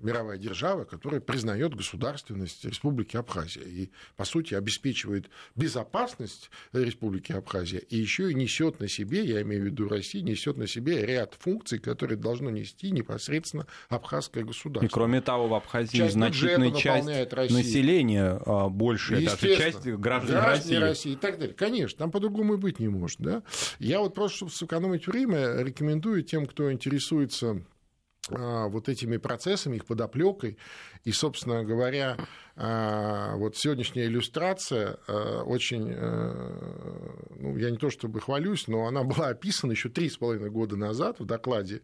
[0.00, 7.96] мировая держава, которая признает государственность Республики Абхазия и, по сути, обеспечивает безопасность Республики Абхазия и
[7.96, 11.78] еще и несет на себе, я имею в виду Россия, несет на себе ряд функций,
[11.78, 14.86] которые должно нести непосредственно абхазское государство.
[14.86, 20.76] И кроме того, в Абхазии часть значительная часть населения а, больше, даже часть граждан России.
[20.76, 21.54] России и так далее.
[21.54, 23.20] Конечно, там по-другому и быть не может.
[23.20, 23.42] Да?
[23.78, 27.62] Я вот просто, чтобы сэкономить время, рекомендую тем, кто интересуется
[28.28, 30.58] вот этими процессами, их подоплекой.
[31.04, 32.16] И, собственно говоря,
[32.56, 39.28] а, вот сегодняшняя иллюстрация а, очень, ну, я не то чтобы хвалюсь, но она была
[39.28, 41.82] описана еще три с половиной года назад в докладе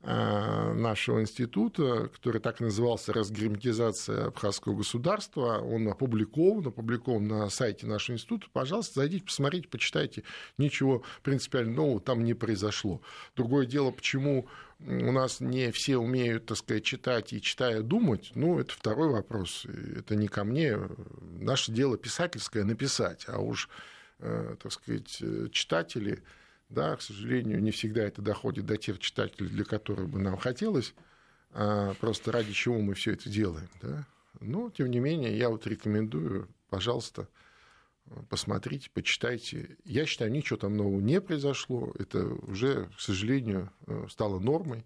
[0.00, 5.58] нашего института, который так назывался «Разгерметизация абхазского государства».
[5.58, 8.46] Он опубликован, опубликован на сайте нашего института.
[8.52, 10.22] Пожалуйста, зайдите, посмотрите, почитайте.
[10.56, 13.02] Ничего принципиально нового там не произошло.
[13.34, 14.48] Другое дело, почему
[14.80, 19.66] у нас не все умеют, так сказать, читать и читая думать, ну, это второй вопрос.
[19.96, 20.78] Это не ко мне.
[21.40, 23.68] Наше дело писательское написать, а уж,
[24.20, 26.22] э, так сказать, читатели,
[26.68, 30.94] да, к сожалению, не всегда это доходит до тех читателей, для которых бы нам хотелось,
[31.50, 34.06] а просто ради чего мы все это делаем, да.
[34.40, 37.28] Но, тем не менее, я вот рекомендую, пожалуйста,
[38.28, 39.76] посмотрите, почитайте.
[39.84, 41.92] Я считаю, ничего там нового не произошло.
[41.98, 44.84] Это уже, к сожалению, э, стало нормой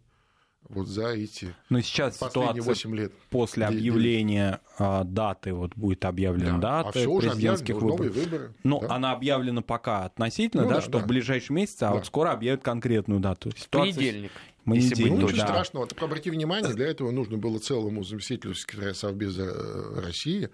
[0.69, 3.13] вот за эти Но сейчас последние 8 лет.
[3.31, 6.83] После объявления а, даты, вот будет объявлена да.
[6.83, 8.15] дата а президентских выборов.
[8.15, 8.55] выборы.
[8.65, 8.95] Но да.
[8.95, 10.99] она объявлена пока относительно, ну, да, да, что да.
[11.01, 11.95] в ближайшие месяцы, а да.
[11.95, 13.51] вот скоро объявят конкретную дату.
[13.57, 13.95] Ситуация...
[13.95, 14.33] Понедельник.
[14.65, 15.47] Если ну, ничего да.
[15.47, 15.87] страшного.
[15.89, 20.51] Так обрати внимание, для этого нужно было целому заместителю секретаря Совбеза э, России,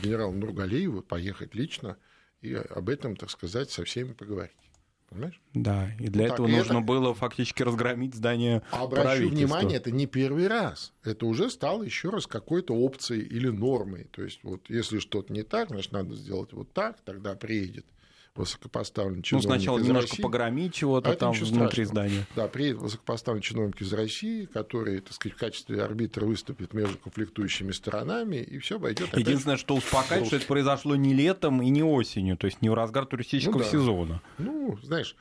[0.00, 1.96] генералу Нургалееву, поехать лично
[2.40, 4.52] и об этом, так сказать, со всеми поговорить.
[5.08, 5.40] Понимаешь?
[5.54, 6.86] Да, и для вот этого так, нужно это...
[6.86, 10.92] было фактически разгромить здание Обращу внимание, это не первый раз.
[11.02, 14.04] Это уже стало еще раз какой-то опцией или нормой.
[14.10, 17.86] То есть, вот если что-то не так, значит, надо сделать вот так, тогда приедет
[18.38, 20.22] высокопоставленный чиновник Ну, сначала из немножко России.
[20.22, 21.86] погромить чего-то а там внутри страшного.
[21.86, 22.26] здания.
[22.36, 27.72] Да, приедет высокопоставленный чиновник из России, который, так сказать, в качестве арбитра выступит между конфликтующими
[27.72, 29.16] сторонами, и все пойдет.
[29.16, 32.74] Единственное, что успокаивает, что это произошло не летом и не осенью, то есть не в
[32.74, 33.70] разгар туристического ну, да.
[33.70, 34.22] сезона.
[34.38, 35.16] Ну, знаешь,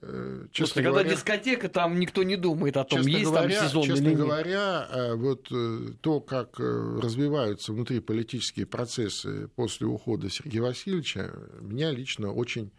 [0.00, 3.82] честно Слушай, говоря, когда дискотека, там никто не думает о том, есть говоря, там сезон
[3.84, 4.18] честно или нет.
[4.18, 11.90] говоря, э, вот э, то, как развиваются внутри политические процессы после ухода Сергея Васильевича, меня
[11.90, 12.70] лично очень,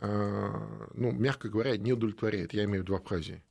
[0.00, 3.42] ну, мягко говоря, не удовлетворяет, я имею в виду Абхазии.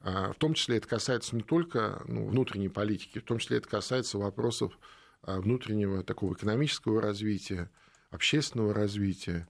[0.00, 3.68] А, в том числе это касается не только ну, внутренней политики, в том числе это
[3.68, 4.78] касается вопросов
[5.22, 7.70] внутреннего такого экономического развития,
[8.10, 9.48] общественного развития,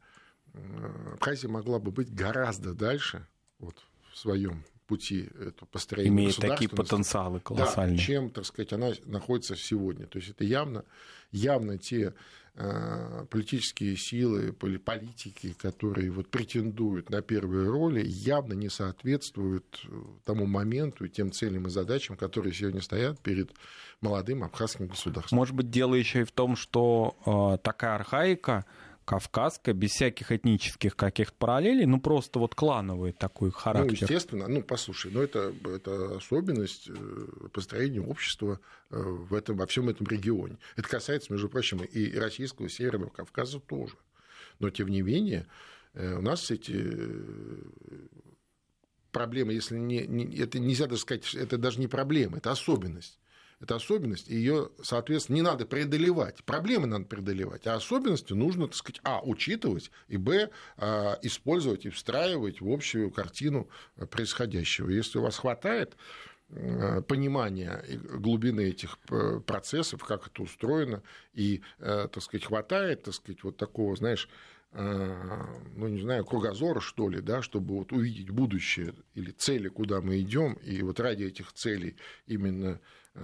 [1.12, 3.26] Абхазия могла бы быть гораздо дальше
[3.58, 3.76] вот,
[4.12, 7.96] в своем пути это построения Имеет такие потенциалы колоссальные.
[7.96, 10.06] Да, чем, так сказать, она находится сегодня.
[10.06, 10.84] То есть это явно,
[11.32, 12.14] явно те
[12.54, 20.46] э, политические силы, политики, которые вот претендуют на первые роли, явно не соответствуют э, тому
[20.46, 23.52] моменту и тем целям и задачам, которые сегодня стоят перед
[24.00, 25.36] молодым абхазским государством.
[25.36, 28.66] Может быть, дело еще и в том, что э, такая архаика
[29.04, 33.92] кавказская, без всяких этнических каких-то параллелей, ну просто вот клановый такой характер.
[33.92, 39.66] Ну, естественно, ну послушай, ну это, это особенность э, построения общества э, в этом, во
[39.66, 40.58] всем этом регионе.
[40.76, 43.96] Это касается, между прочим, и российского Северного Кавказа тоже.
[44.58, 45.46] Но тем не менее,
[45.94, 46.96] э, у нас эти
[49.10, 53.18] проблема, если не, не, это нельзя даже сказать, это даже не проблема, это особенность.
[53.60, 56.44] Это особенность, и ее, соответственно, не надо преодолевать.
[56.44, 61.90] Проблемы надо преодолевать, а особенности нужно, так сказать, а, учитывать, и, б, а, использовать и
[61.90, 63.68] встраивать в общую картину
[64.10, 64.90] происходящего.
[64.90, 65.96] Если у вас хватает
[66.50, 67.82] Э, понимания
[68.18, 73.56] глубины этих э, процессов, как это устроено, и, э, так сказать, хватает, так сказать, вот
[73.56, 74.28] такого, знаешь,
[74.76, 80.20] ну, не знаю, кругозора, что ли, да, чтобы вот увидеть будущее или цели, куда мы
[80.20, 81.94] идем, и вот ради этих целей
[82.26, 82.80] именно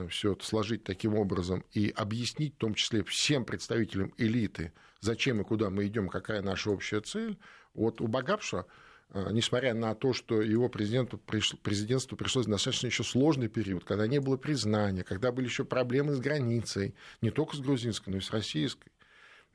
[0.09, 5.44] все это сложить таким образом и объяснить, в том числе всем представителям элиты, зачем и
[5.44, 7.38] куда мы идем, какая наша общая цель.
[7.74, 8.66] Вот у Багапша
[9.12, 14.20] а, несмотря на то, что его президенту, президентству пришлось достаточно еще сложный период, когда не
[14.20, 18.31] было признания, когда были еще проблемы с границей, не только с грузинской, но и с
[18.31, 18.92] российской.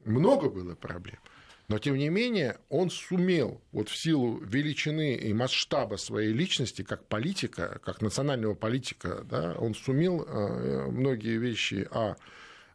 [0.04, 1.20] Много было проблем.
[1.68, 7.08] Но, тем не менее, он сумел вот в силу величины и масштаба своей личности, как
[7.08, 12.18] политика, как национального политика, да, он сумел а, многие вещи, а,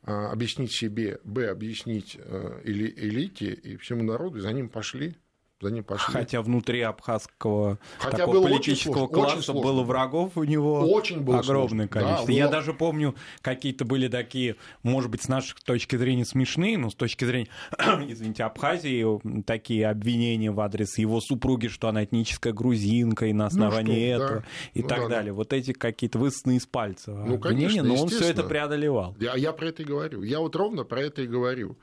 [0.02, 2.16] а, объяснить себе, б, объяснить
[2.64, 5.14] или элите и всему народу, и за ним пошли
[5.60, 6.12] за ним пошли.
[6.12, 11.20] Хотя внутри абхазского Хотя такого было политического очень класса очень было врагов у него очень
[11.20, 11.88] было огромное сложно.
[11.88, 12.26] количество.
[12.26, 12.52] Да, Я было...
[12.52, 17.24] даже помню, какие-то были такие, может быть, с нашей точки зрения смешные, но с точки
[17.24, 17.48] зрения,
[18.08, 24.12] извините, Абхазии, такие обвинения в адрес его супруги, что она этническая грузинка, и на основании
[24.12, 24.46] ну, что, этого, да.
[24.74, 25.32] и ну, так да, далее.
[25.32, 25.36] Да.
[25.36, 29.14] Вот эти какие-то высосанные из пальца ну, обвинения, конечно, но он все это преодолевал.
[29.20, 30.22] Я, я про это и говорю.
[30.22, 31.76] Я вот ровно про это и говорю.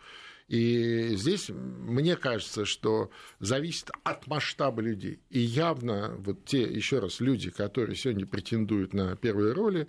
[0.47, 5.19] И здесь мне кажется, что зависит от масштаба людей.
[5.29, 9.88] И явно вот те, еще раз, люди, которые сегодня претендуют на первые роли,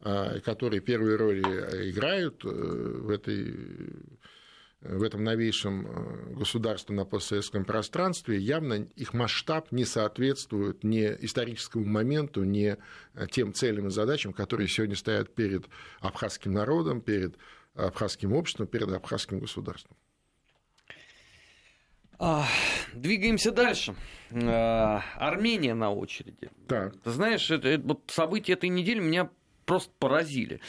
[0.00, 1.42] а, которые первые роли
[1.90, 3.54] играют э, в этой
[4.80, 11.84] в этом новейшем э, государстве на постсоветском пространстве, явно их масштаб не соответствует ни историческому
[11.84, 12.76] моменту, ни
[13.14, 15.66] э, тем целям и задачам, которые сегодня стоят перед
[16.00, 17.36] абхазским народом, перед
[17.78, 19.96] абхазским обществом, перед абхазским государством.
[22.18, 22.46] А,
[22.94, 23.94] двигаемся дальше.
[24.32, 26.50] А, Армения на очереди.
[26.66, 26.96] Так.
[27.02, 29.30] Ты знаешь, это, это, вот события этой недели меня
[29.64, 30.60] просто поразили.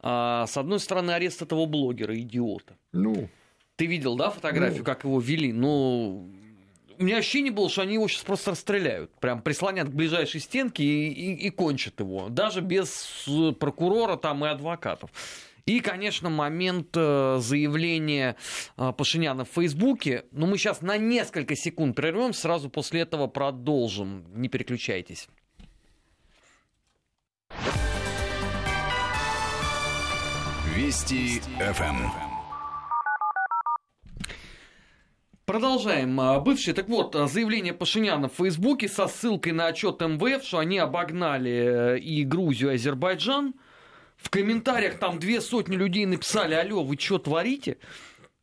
[0.00, 2.76] А, с одной стороны, арест этого блогера, идиота.
[2.92, 3.28] Ну.
[3.76, 4.84] Ты видел, да, фотографию, ну.
[4.84, 5.52] как его вели?
[5.52, 6.30] Ну,
[6.98, 9.12] у меня ощущение было, что они его сейчас просто расстреляют.
[9.20, 12.28] Прям прислонят к ближайшей стенке и, и, и кончат его.
[12.30, 13.26] Даже без
[13.60, 15.10] прокурора там и адвокатов.
[15.66, 18.36] И, конечно, момент э, заявления
[18.76, 20.24] э, Пашиняна в Фейсбуке.
[20.30, 24.24] Но мы сейчас на несколько секунд прервем, сразу после этого продолжим.
[24.32, 25.28] Не переключайтесь.
[30.76, 32.10] Вести ФМ.
[35.46, 36.20] Продолжаем.
[36.20, 40.78] А, бывший, так вот, заявление Пашиняна в Фейсбуке со ссылкой на отчет МВФ, что они
[40.78, 43.54] обогнали э, и Грузию, и Азербайджан–
[44.16, 47.78] в комментариях там две сотни людей написали, алло, вы что творите?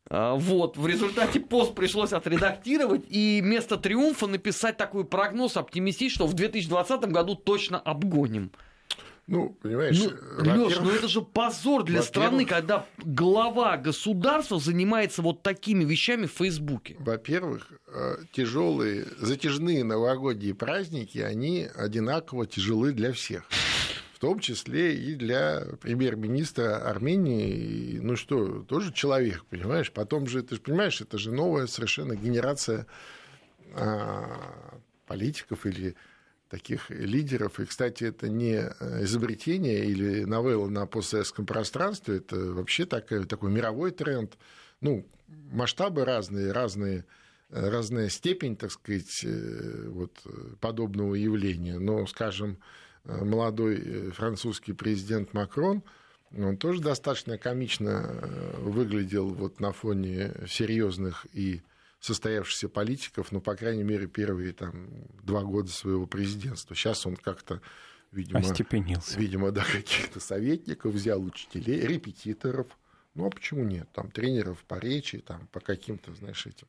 [0.08, 6.26] А, вот, в результате пост пришлось отредактировать и вместо триумфа написать такой прогноз оптимистичный, что
[6.26, 8.52] в 2020 году точно обгоним.
[9.26, 15.42] Ну, понимаешь, ну, Леш, ну это же позор для страны, когда глава государства занимается вот
[15.42, 16.96] такими вещами в Фейсбуке.
[16.98, 23.44] Во-первых, э, тяжелые, затяжные новогодние праздники, они одинаково тяжелы для всех
[24.24, 27.98] том числе и для премьер-министра Армении.
[27.98, 29.92] Ну что, тоже человек, понимаешь?
[29.92, 32.86] Потом же, ты же понимаешь, это же новая совершенно генерация
[33.74, 35.94] а, политиков или
[36.48, 37.60] таких лидеров.
[37.60, 38.60] И, кстати, это не
[39.02, 44.38] изобретение или новелла на постсоветском пространстве, это вообще такой, такой мировой тренд.
[44.80, 45.06] Ну,
[45.52, 47.04] масштабы разные, разные
[47.50, 50.18] разная степень, так сказать, э, вот,
[50.60, 51.78] подобного явления.
[51.78, 55.82] Но, скажем, Э, молодой э, французский президент Макрон,
[56.36, 61.62] он тоже достаточно комично э, выглядел вот на фоне серьезных и
[62.00, 64.88] состоявшихся политиков, ну, по крайней мере, первые там,
[65.22, 66.74] два года своего президентства.
[66.76, 67.62] Сейчас он как-то,
[68.12, 69.18] видимо, Остепенился.
[69.18, 72.66] видимо, да, каких-то советников взял, учителей, репетиторов.
[73.14, 73.88] Ну, а почему нет?
[73.92, 76.66] Там тренеров по речи, там, по каким-то, знаешь, этим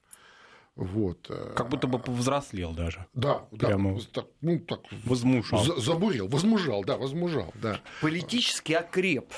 [0.75, 1.27] вот.
[1.29, 3.05] Э, как будто бы повзрослел даже.
[3.13, 4.01] Да, Прямо да.
[4.11, 5.63] Так, ну, так, возмужал.
[5.63, 7.79] За, забурил, возмужал, да, возмужал, да.
[8.01, 9.31] Политически окреп.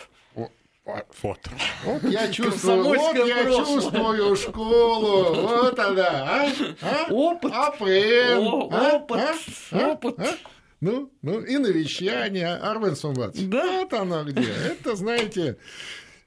[1.22, 1.40] Вот.
[1.84, 5.36] Вот я чувствую, вот я чувствую школу.
[5.36, 6.52] Вот она, а?
[6.82, 7.12] а?
[7.12, 7.52] Опыт.
[7.54, 8.48] Апрем.
[8.48, 8.96] О, а?
[8.96, 9.20] опыт.
[9.20, 9.36] А?
[9.72, 9.92] а?
[9.92, 10.20] Опыт.
[10.20, 10.38] А?
[10.80, 12.56] Ну, ну, и навещание.
[12.56, 13.36] Армен Сумбац.
[13.38, 13.82] Да.
[13.82, 14.50] Вот оно где.
[14.50, 15.58] Это, знаете,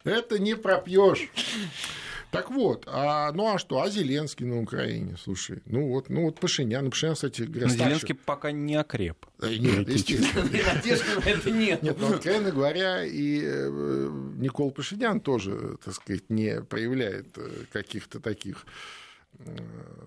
[0.04, 1.30] это не пропьешь.
[2.30, 6.38] Так вот, а, ну а что, а Зеленский на Украине, слушай, ну вот, ну вот
[6.38, 9.26] Пашинян, ну, Пашинян, кстати, Но Зеленский пока не окреп.
[9.40, 10.44] Э, нет, естественно.
[10.74, 11.82] Надежды на это нет.
[11.82, 18.20] Нет, но, откровенно говоря, и э, Никол Пашинян тоже, так сказать, не проявляет э, каких-то
[18.20, 18.64] таких,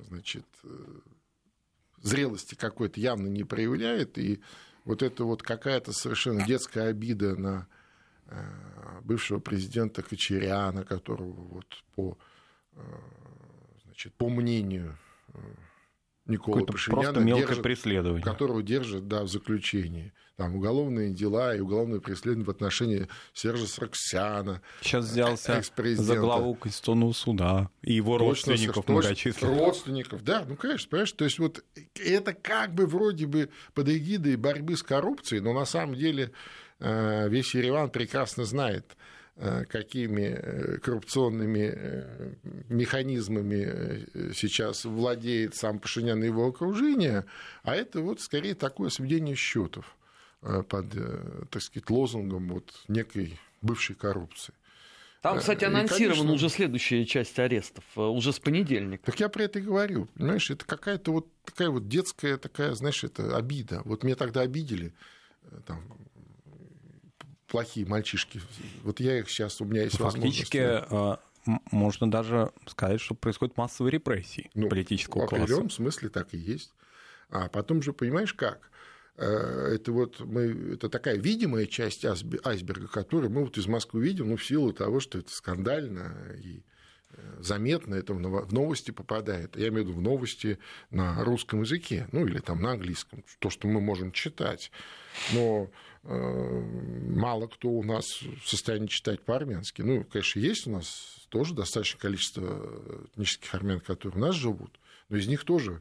[0.09, 0.45] значит,
[2.01, 4.41] зрелости какой-то явно не проявляет, и
[4.85, 7.67] вот это вот какая-то совершенно детская обида на
[8.33, 8.41] Э,
[9.03, 12.17] бывшего президента Кочеряна, которого вот по,
[12.73, 12.81] э,
[13.85, 14.97] значит, по мнению
[15.33, 15.39] э,
[16.25, 18.23] Никола Пашиняна, держит, преследование.
[18.23, 20.13] которого держат да, в заключении.
[20.37, 24.61] Там уголовные дела и уголовное преследование в отношении Сержа Сарксяна.
[24.81, 29.59] Сейчас взялся за главу Конституционного суда и его точно, родственников точно, многочисленных.
[29.59, 31.63] Родственников, да, ну, конечно, понимаешь, то есть вот
[31.95, 36.31] это как бы вроде бы под эгидой борьбы с коррупцией, но на самом деле Э,
[36.83, 38.97] весь Ереван прекрасно знает,
[39.37, 42.37] э, какими э, коррупционными
[42.69, 47.25] механизмами сейчас владеет сам Пашинян и его окружение,
[47.63, 49.95] а это вот скорее такое сведение счетов
[50.41, 50.91] под,
[51.49, 54.53] так сказать, лозунгом вот некой бывшей коррупции.
[55.21, 56.33] Там, кстати, анонсирована конечно...
[56.33, 59.05] уже следующая часть арестов, уже с понедельника.
[59.05, 60.09] Так я про это и говорю.
[60.15, 63.83] Понимаешь, это какая-то вот такая вот детская такая, знаешь, это обида.
[63.85, 64.93] Вот меня тогда обидели,
[65.65, 65.81] там,
[67.53, 68.41] плохие мальчишки.
[68.81, 71.21] Вот я их сейчас, у меня есть Фактически, возможность.
[71.45, 75.35] Э, можно даже сказать, что происходит массовые репрессии ну, политического класса.
[75.35, 76.73] В определенном смысле так и есть.
[77.29, 78.71] А потом же, понимаешь, как?
[79.17, 84.29] Э, это вот мы, это такая видимая часть айсберга, которую мы вот из Москвы видим,
[84.29, 86.63] ну, в силу того, что это скандально и
[87.39, 89.55] заметно это в новости попадает.
[89.55, 90.59] Я имею в виду в новости
[90.91, 94.71] на русском языке, ну или там на английском, то, что мы можем читать.
[95.33, 95.69] Но
[96.05, 96.61] Э,
[97.15, 99.81] мало кто у нас в состоянии читать по-армянски.
[99.81, 105.17] Ну, конечно, есть у нас тоже достаточное количество этнических армян, которые у нас живут, но
[105.17, 105.79] из них тоже э,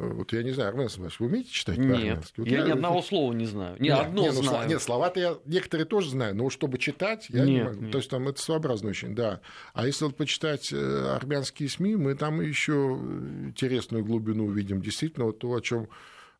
[0.00, 0.88] вот я не знаю, Армен
[1.18, 2.40] вы умеете читать Нет, по-армянски?
[2.40, 3.76] Вот я, я ни одного слова не знаю.
[3.78, 4.68] Ни нет, одно нет, ну, знаю.
[4.68, 7.80] Нет, слова-то я некоторые тоже знаю, но чтобы читать, я нет, не могу.
[7.82, 7.92] Нет.
[7.92, 9.40] То есть там это своеобразно очень, да.
[9.74, 14.80] А если вот почитать э, армянские СМИ, мы там еще интересную глубину увидим.
[14.80, 15.88] Действительно, вот то, о чем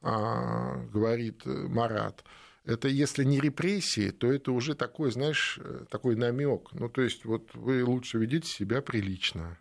[0.02, 2.24] а, говорит Марат
[2.64, 6.68] это если не репрессии, то это уже такой, знаешь, э, такой намек.
[6.72, 9.58] Ну, то есть, вот вы лучше ведите себя прилично.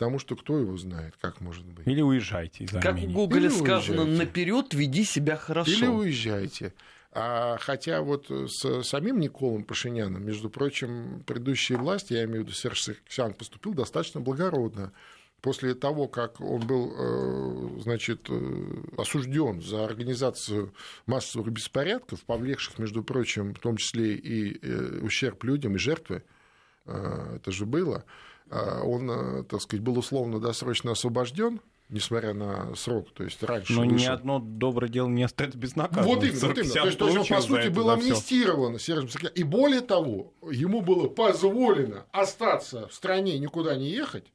[0.00, 1.86] Потому что кто его знает, как может быть.
[1.86, 5.70] Или уезжайте из Как в Гоголе сказано, наперед веди себя хорошо.
[5.70, 6.72] Или уезжайте.
[7.12, 12.52] А хотя вот с самим Николом Пашиняном, между прочим, предыдущие власти, я имею в виду
[12.52, 14.92] Серж Саркисян, поступил достаточно благородно
[15.42, 20.72] после того, как он был э, значит, э, осужден за организацию
[21.04, 26.22] массовых беспорядков, повлекших, между прочим, в том числе и э, ущерб людям, и жертвы,
[26.86, 28.04] это же было,
[28.50, 33.72] он, так сказать, был условно досрочно освобожден, несмотря на срок, то есть раньше.
[33.72, 33.96] Но вышел.
[33.96, 36.06] ни одно доброе дело не остается безнаказанным.
[36.06, 36.72] Вот именно, вот именно.
[36.72, 41.08] То есть, то есть он, по сути, был амнистирован Сергеем И более того, ему было
[41.08, 44.32] позволено остаться в стране, никуда не ехать,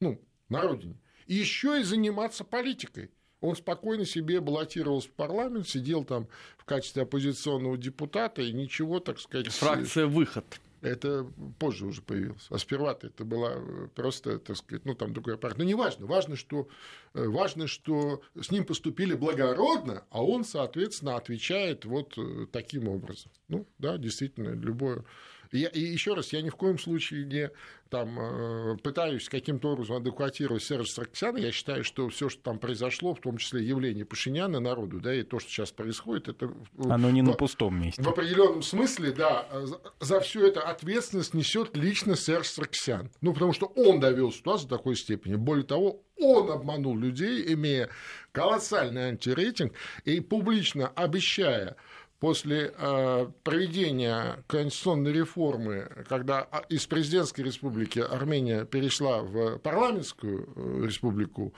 [0.00, 3.10] ну, на родине, и еще и заниматься политикой.
[3.40, 6.28] Он спокойно себе баллотировался в парламент, сидел там
[6.58, 9.48] в качестве оппозиционного депутата, и ничего, так сказать...
[9.48, 10.44] Фракция «Выход».
[10.82, 11.26] Это
[11.58, 12.46] позже уже появилось.
[12.48, 13.56] А сперва это была
[13.94, 15.58] просто, так сказать, ну, там другая партия.
[15.58, 16.06] Но не важно.
[16.06, 16.68] Важно, что,
[17.14, 23.30] э, важно, что с ним поступили благородно, а он, соответственно, отвечает вот э, таким образом.
[23.48, 25.04] Ну, да, действительно, любое
[25.52, 27.50] и, и еще раз, я ни в коем случае не
[27.90, 31.38] там, э, пытаюсь каким-то образом адекватировать Сержа Сарксяна.
[31.38, 35.24] Я считаю, что все, что там произошло, в том числе явление Пашиняна народу, да, и
[35.24, 36.52] то, что сейчас происходит, это...
[36.88, 38.00] Оно не в, на пустом месте.
[38.00, 43.10] В определенном смысле, да, за, за все это ответственность несет лично Серж Сарксян.
[43.20, 45.34] Ну, потому что он довел ситуацию до такой степени.
[45.34, 47.88] Более того, он обманул людей, имея
[48.32, 49.72] колоссальный антирейтинг
[50.04, 51.76] и публично обещая
[52.20, 60.86] после э, проведения конституционной реформы, когда а, из президентской республики Армения перешла в парламентскую э,
[60.86, 61.54] республику,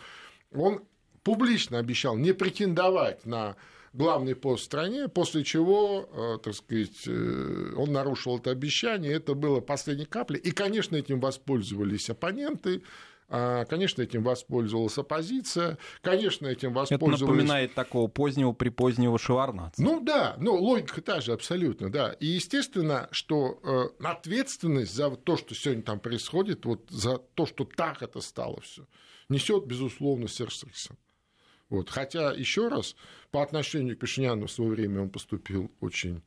[0.52, 0.84] он
[1.24, 3.56] публично обещал не претендовать на
[3.92, 9.60] главный пост в стране, после чего, э, так сказать, он нарушил это обещание, это было
[9.60, 12.82] последней каплей, и, конечно, этим воспользовались оппоненты,
[13.68, 17.20] конечно, этим воспользовалась оппозиция, конечно, этим воспользовалась...
[17.20, 19.82] Это напоминает такого позднего припозднего Шеварнаца.
[19.82, 22.12] Ну да, ну логика та же абсолютно, да.
[22.12, 27.64] И естественно, что э, ответственность за то, что сегодня там происходит, вот за то, что
[27.64, 28.86] так это стало все,
[29.30, 30.98] несет, безусловно, Серж Саркисян.
[31.70, 31.88] Вот.
[31.88, 32.96] Хотя, еще раз,
[33.30, 36.22] по отношению к Пашиняну в свое время он поступил очень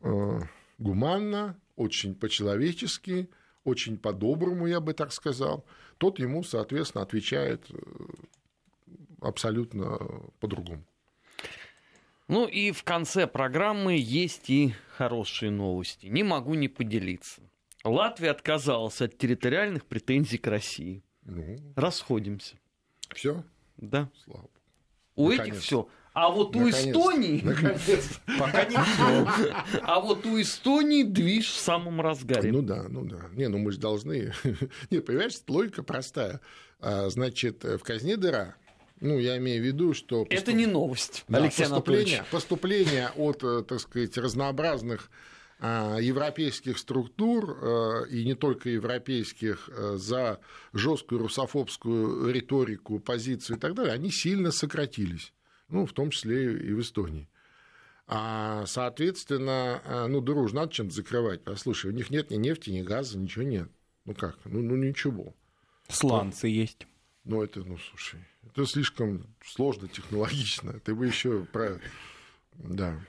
[0.00, 0.40] э,
[0.78, 3.28] гуманно, очень по-человечески,
[3.64, 5.64] очень по-доброму, я бы так сказал,
[5.98, 7.76] тот ему, соответственно, отвечает э,
[9.20, 9.98] абсолютно
[10.40, 10.84] по-другому.
[12.28, 16.06] Ну и в конце программы есть и хорошие новости.
[16.06, 17.42] Не могу не поделиться.
[17.84, 21.02] Латвия отказалась от территориальных претензий к России.
[21.22, 22.56] Ну, Расходимся.
[23.14, 23.44] Все?
[23.76, 24.08] Да.
[24.24, 24.48] Слава
[25.16, 25.52] У Наконец.
[25.54, 25.88] этих все.
[26.14, 27.40] А вот наконец, у Эстонии...
[27.42, 28.20] Наконец.
[28.38, 28.76] Пока не.
[29.82, 32.52] А вот у Эстонии движ в самом разгаре.
[32.52, 33.18] Ну да, ну да.
[33.32, 34.32] Не, ну мы же должны...
[34.90, 36.40] Не, понимаешь, логика простая.
[36.78, 38.54] А, значит, в казне дыра,
[39.00, 40.24] ну, я имею в виду, что...
[40.24, 40.38] Поступ...
[40.38, 45.10] Это не новость, да, Алексей поступление, поступление от, э, так сказать, разнообразных
[45.58, 50.38] а, европейских структур, э, и не только европейских, э, за
[50.72, 55.32] жесткую русофобскую риторику, позицию и так далее, они сильно сократились
[55.74, 57.28] ну, в том числе и в Эстонии.
[58.06, 61.42] А, соответственно, а, ну, дыру же надо чем-то закрывать.
[61.42, 63.68] Послушай, у них нет ни нефти, ни газа, ничего нет.
[64.04, 64.38] Ну как?
[64.44, 65.34] Ну, ну ничего.
[65.88, 66.86] Сланцы ну, есть.
[67.24, 70.78] Ну, это, ну, слушай, это слишком сложно технологично.
[70.80, 71.80] Ты бы еще про...
[72.54, 73.00] Да.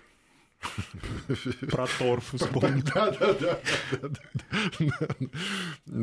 [1.72, 2.84] Про торф вспомнил.
[2.94, 3.60] Да, да, да.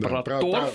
[0.01, 0.75] Про торф?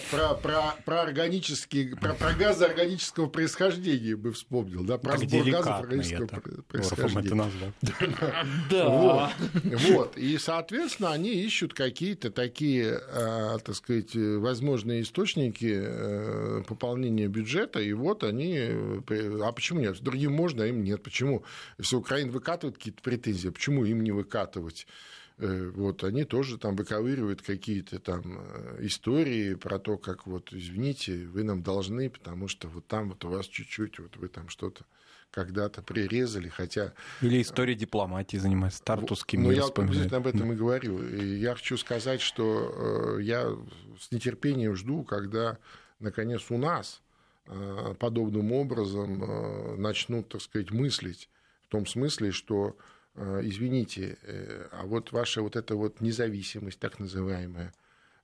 [0.85, 4.83] Про органический, про газы органического происхождения бы вспомнил.
[4.83, 6.27] Да, про сбор газов органического
[6.67, 7.51] происхождения.
[8.69, 9.31] Да.
[9.89, 10.17] Вот.
[10.17, 17.93] И, соответственно, они ищут какие-то такие, а, так сказать, возможные источники э, пополнения бюджета, и
[17.93, 18.55] вот они...
[18.57, 20.01] Э, а почему нет?
[20.01, 21.03] Другим можно, а им нет.
[21.03, 21.43] Почему?
[21.77, 24.87] Если Украина выкатывает какие-то претензии, почему почему им не выкатывать?
[25.37, 31.27] Э, вот они тоже там выковыривают какие-то там э, истории про то, как вот, извините,
[31.27, 34.83] вы нам должны, потому что вот там вот у вас чуть-чуть, вот вы там что-то
[35.29, 36.93] когда-то прирезали, хотя...
[37.21, 39.65] Или история дипломатии занимается, стартускими Ну, я
[40.13, 41.05] об этом и говорю.
[41.05, 43.55] И я хочу сказать, что э, я
[43.99, 45.57] с нетерпением жду, когда,
[45.99, 47.01] наконец, у нас
[47.99, 51.29] подобным образом начнут, так сказать, мыслить
[51.63, 56.99] в том смысле, что Э, извините, э, а вот ваша вот эта вот независимость, так
[56.99, 57.73] называемая,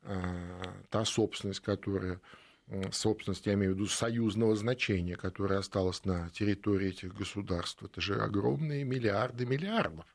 [0.03, 2.19] э, та собственность, которая,
[2.91, 8.15] собственность, я имею в виду, союзного значения, которая осталась на территории этих государств, это же
[8.21, 10.05] огромные миллиарды миллиардов.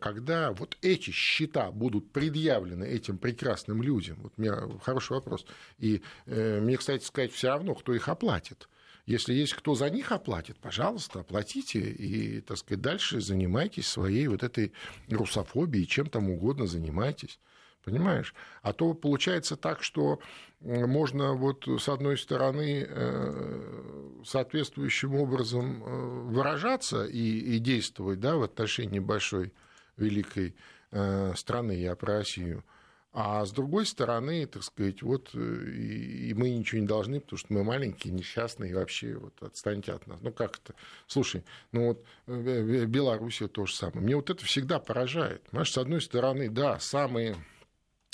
[0.00, 5.44] Когда вот эти счета будут предъявлены этим прекрасным людям, вот у меня хороший вопрос,
[5.78, 8.68] и мне, кстати сказать, все равно, кто их оплатит–
[9.10, 14.44] если есть кто за них оплатит, пожалуйста, оплатите и, так сказать, дальше занимайтесь своей вот
[14.44, 14.72] этой
[15.08, 17.40] русофобией, чем там угодно занимайтесь.
[17.84, 18.34] Понимаешь?
[18.62, 20.20] А то получается так, что
[20.60, 25.86] можно вот с одной стороны э, соответствующим образом э,
[26.28, 29.52] выражаться и, и действовать да, в отношении большой
[29.96, 30.54] великой
[30.92, 32.64] э, страны, я про Россию,
[33.12, 37.52] а с другой стороны, так сказать, вот э, и, мы ничего не должны, потому что
[37.52, 40.20] мы маленькие, несчастные, и вообще вот отстаньте от нас.
[40.22, 40.74] Ну как это?
[41.08, 44.00] Слушай, ну вот э, Белоруссия то же самое.
[44.00, 45.42] Мне вот это всегда поражает.
[45.50, 47.36] Понимаешь, с одной стороны, да, самые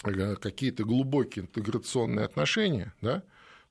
[0.03, 3.23] э, какие-то глубокие интеграционные отношения, да,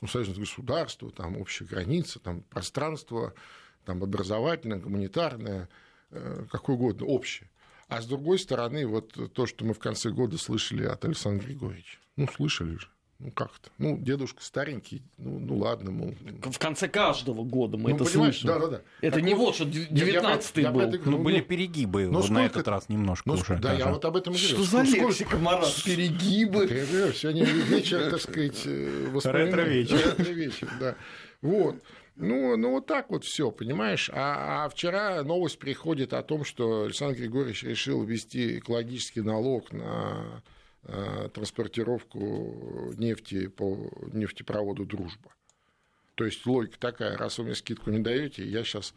[0.01, 3.33] ну, союзное государство, там общая граница, там пространство,
[3.83, 5.69] там образовательное, гуманитарное,
[6.51, 7.49] какое угодно, общее.
[7.87, 11.99] А с другой стороны, вот то, что мы в конце года слышали от Александра Григорьевича.
[12.15, 12.87] Ну, слышали же.
[13.17, 13.69] Ну, как-то.
[13.77, 16.13] Ну, дедушка старенький, ну, ну ладно, мол.
[16.43, 18.47] В конце каждого года мы ну, это слышим.
[18.47, 18.81] Да, да, да.
[18.99, 20.81] Это так не вот, что 19-й был.
[20.81, 23.55] Я, ну, были перегибы ну, вот на этот раз немножко ну, уже.
[23.55, 23.79] Да, даже.
[23.79, 24.49] я вот об этом говорю.
[24.49, 25.73] Что за лексика, Марат?
[25.85, 26.65] Перегибы.
[26.65, 30.15] Я говорю, сегодня вечер, так сказать, э, Ретро-вечер.
[30.17, 30.95] Ретро-вечер, да.
[31.45, 31.75] Вот.
[32.15, 34.09] Ну, ну вот так вот все, понимаешь?
[34.11, 40.41] А, а вчера новость приходит о том, что Александр Григорьевич решил ввести экологический налог на
[40.83, 45.31] а, транспортировку нефти по нефтепроводу «Дружба».
[46.15, 48.95] То есть логика такая, раз вы мне скидку не даете, я сейчас,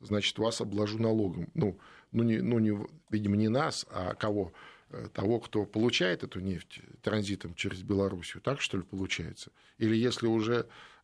[0.00, 1.50] значит, вас обложу налогом.
[1.52, 1.78] Ну,
[2.12, 2.78] ну, не, ну не,
[3.10, 4.54] видимо, не нас, а кого?
[4.92, 8.42] Э, того, кто получает эту нефть транзитом через Белоруссию.
[8.42, 9.52] Так, что ли, получается?
[9.78, 10.99] Или если уже э,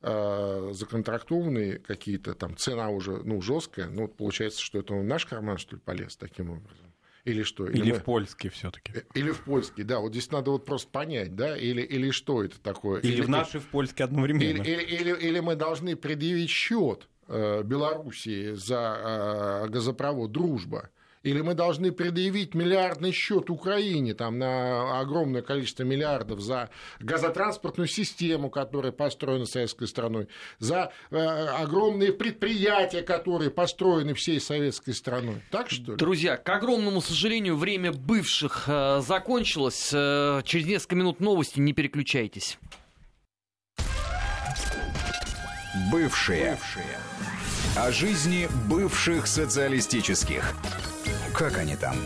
[0.72, 5.76] законтрактованные какие-то, там цена уже ну, жесткая, ну, получается, что это в наш карман, что
[5.76, 6.86] ли, полез таким образом?
[7.24, 7.66] Или что?
[7.66, 7.98] Или, или мы...
[7.98, 8.92] в польский все-таки.
[8.94, 9.98] Э, или в польский, да.
[9.98, 13.00] Вот здесь надо вот просто понять, да, или, или что это такое.
[13.00, 14.62] Или, или в наш и в польский одновременно.
[14.62, 20.90] Или, или, или, или мы должны предъявить счет э, Белоруссии за газопровод Дружба
[21.27, 26.70] Или мы должны предъявить миллиардный счет Украине там, на огромное количество миллиардов за
[27.01, 30.29] газотранспортную систему, которая построена советской страной,
[30.61, 35.43] за э, огромные предприятия, которые построены всей советской страной.
[35.51, 35.99] Так что ли?
[35.99, 39.91] Друзья, к огромному сожалению, время бывших э, закончилось.
[39.93, 42.57] Э, через несколько минут новости, не переключайтесь.
[45.91, 46.53] Бывшие.
[46.53, 46.99] Бывшие.
[47.74, 50.55] О жизни бывших социалистических.
[51.33, 51.97] Как они там?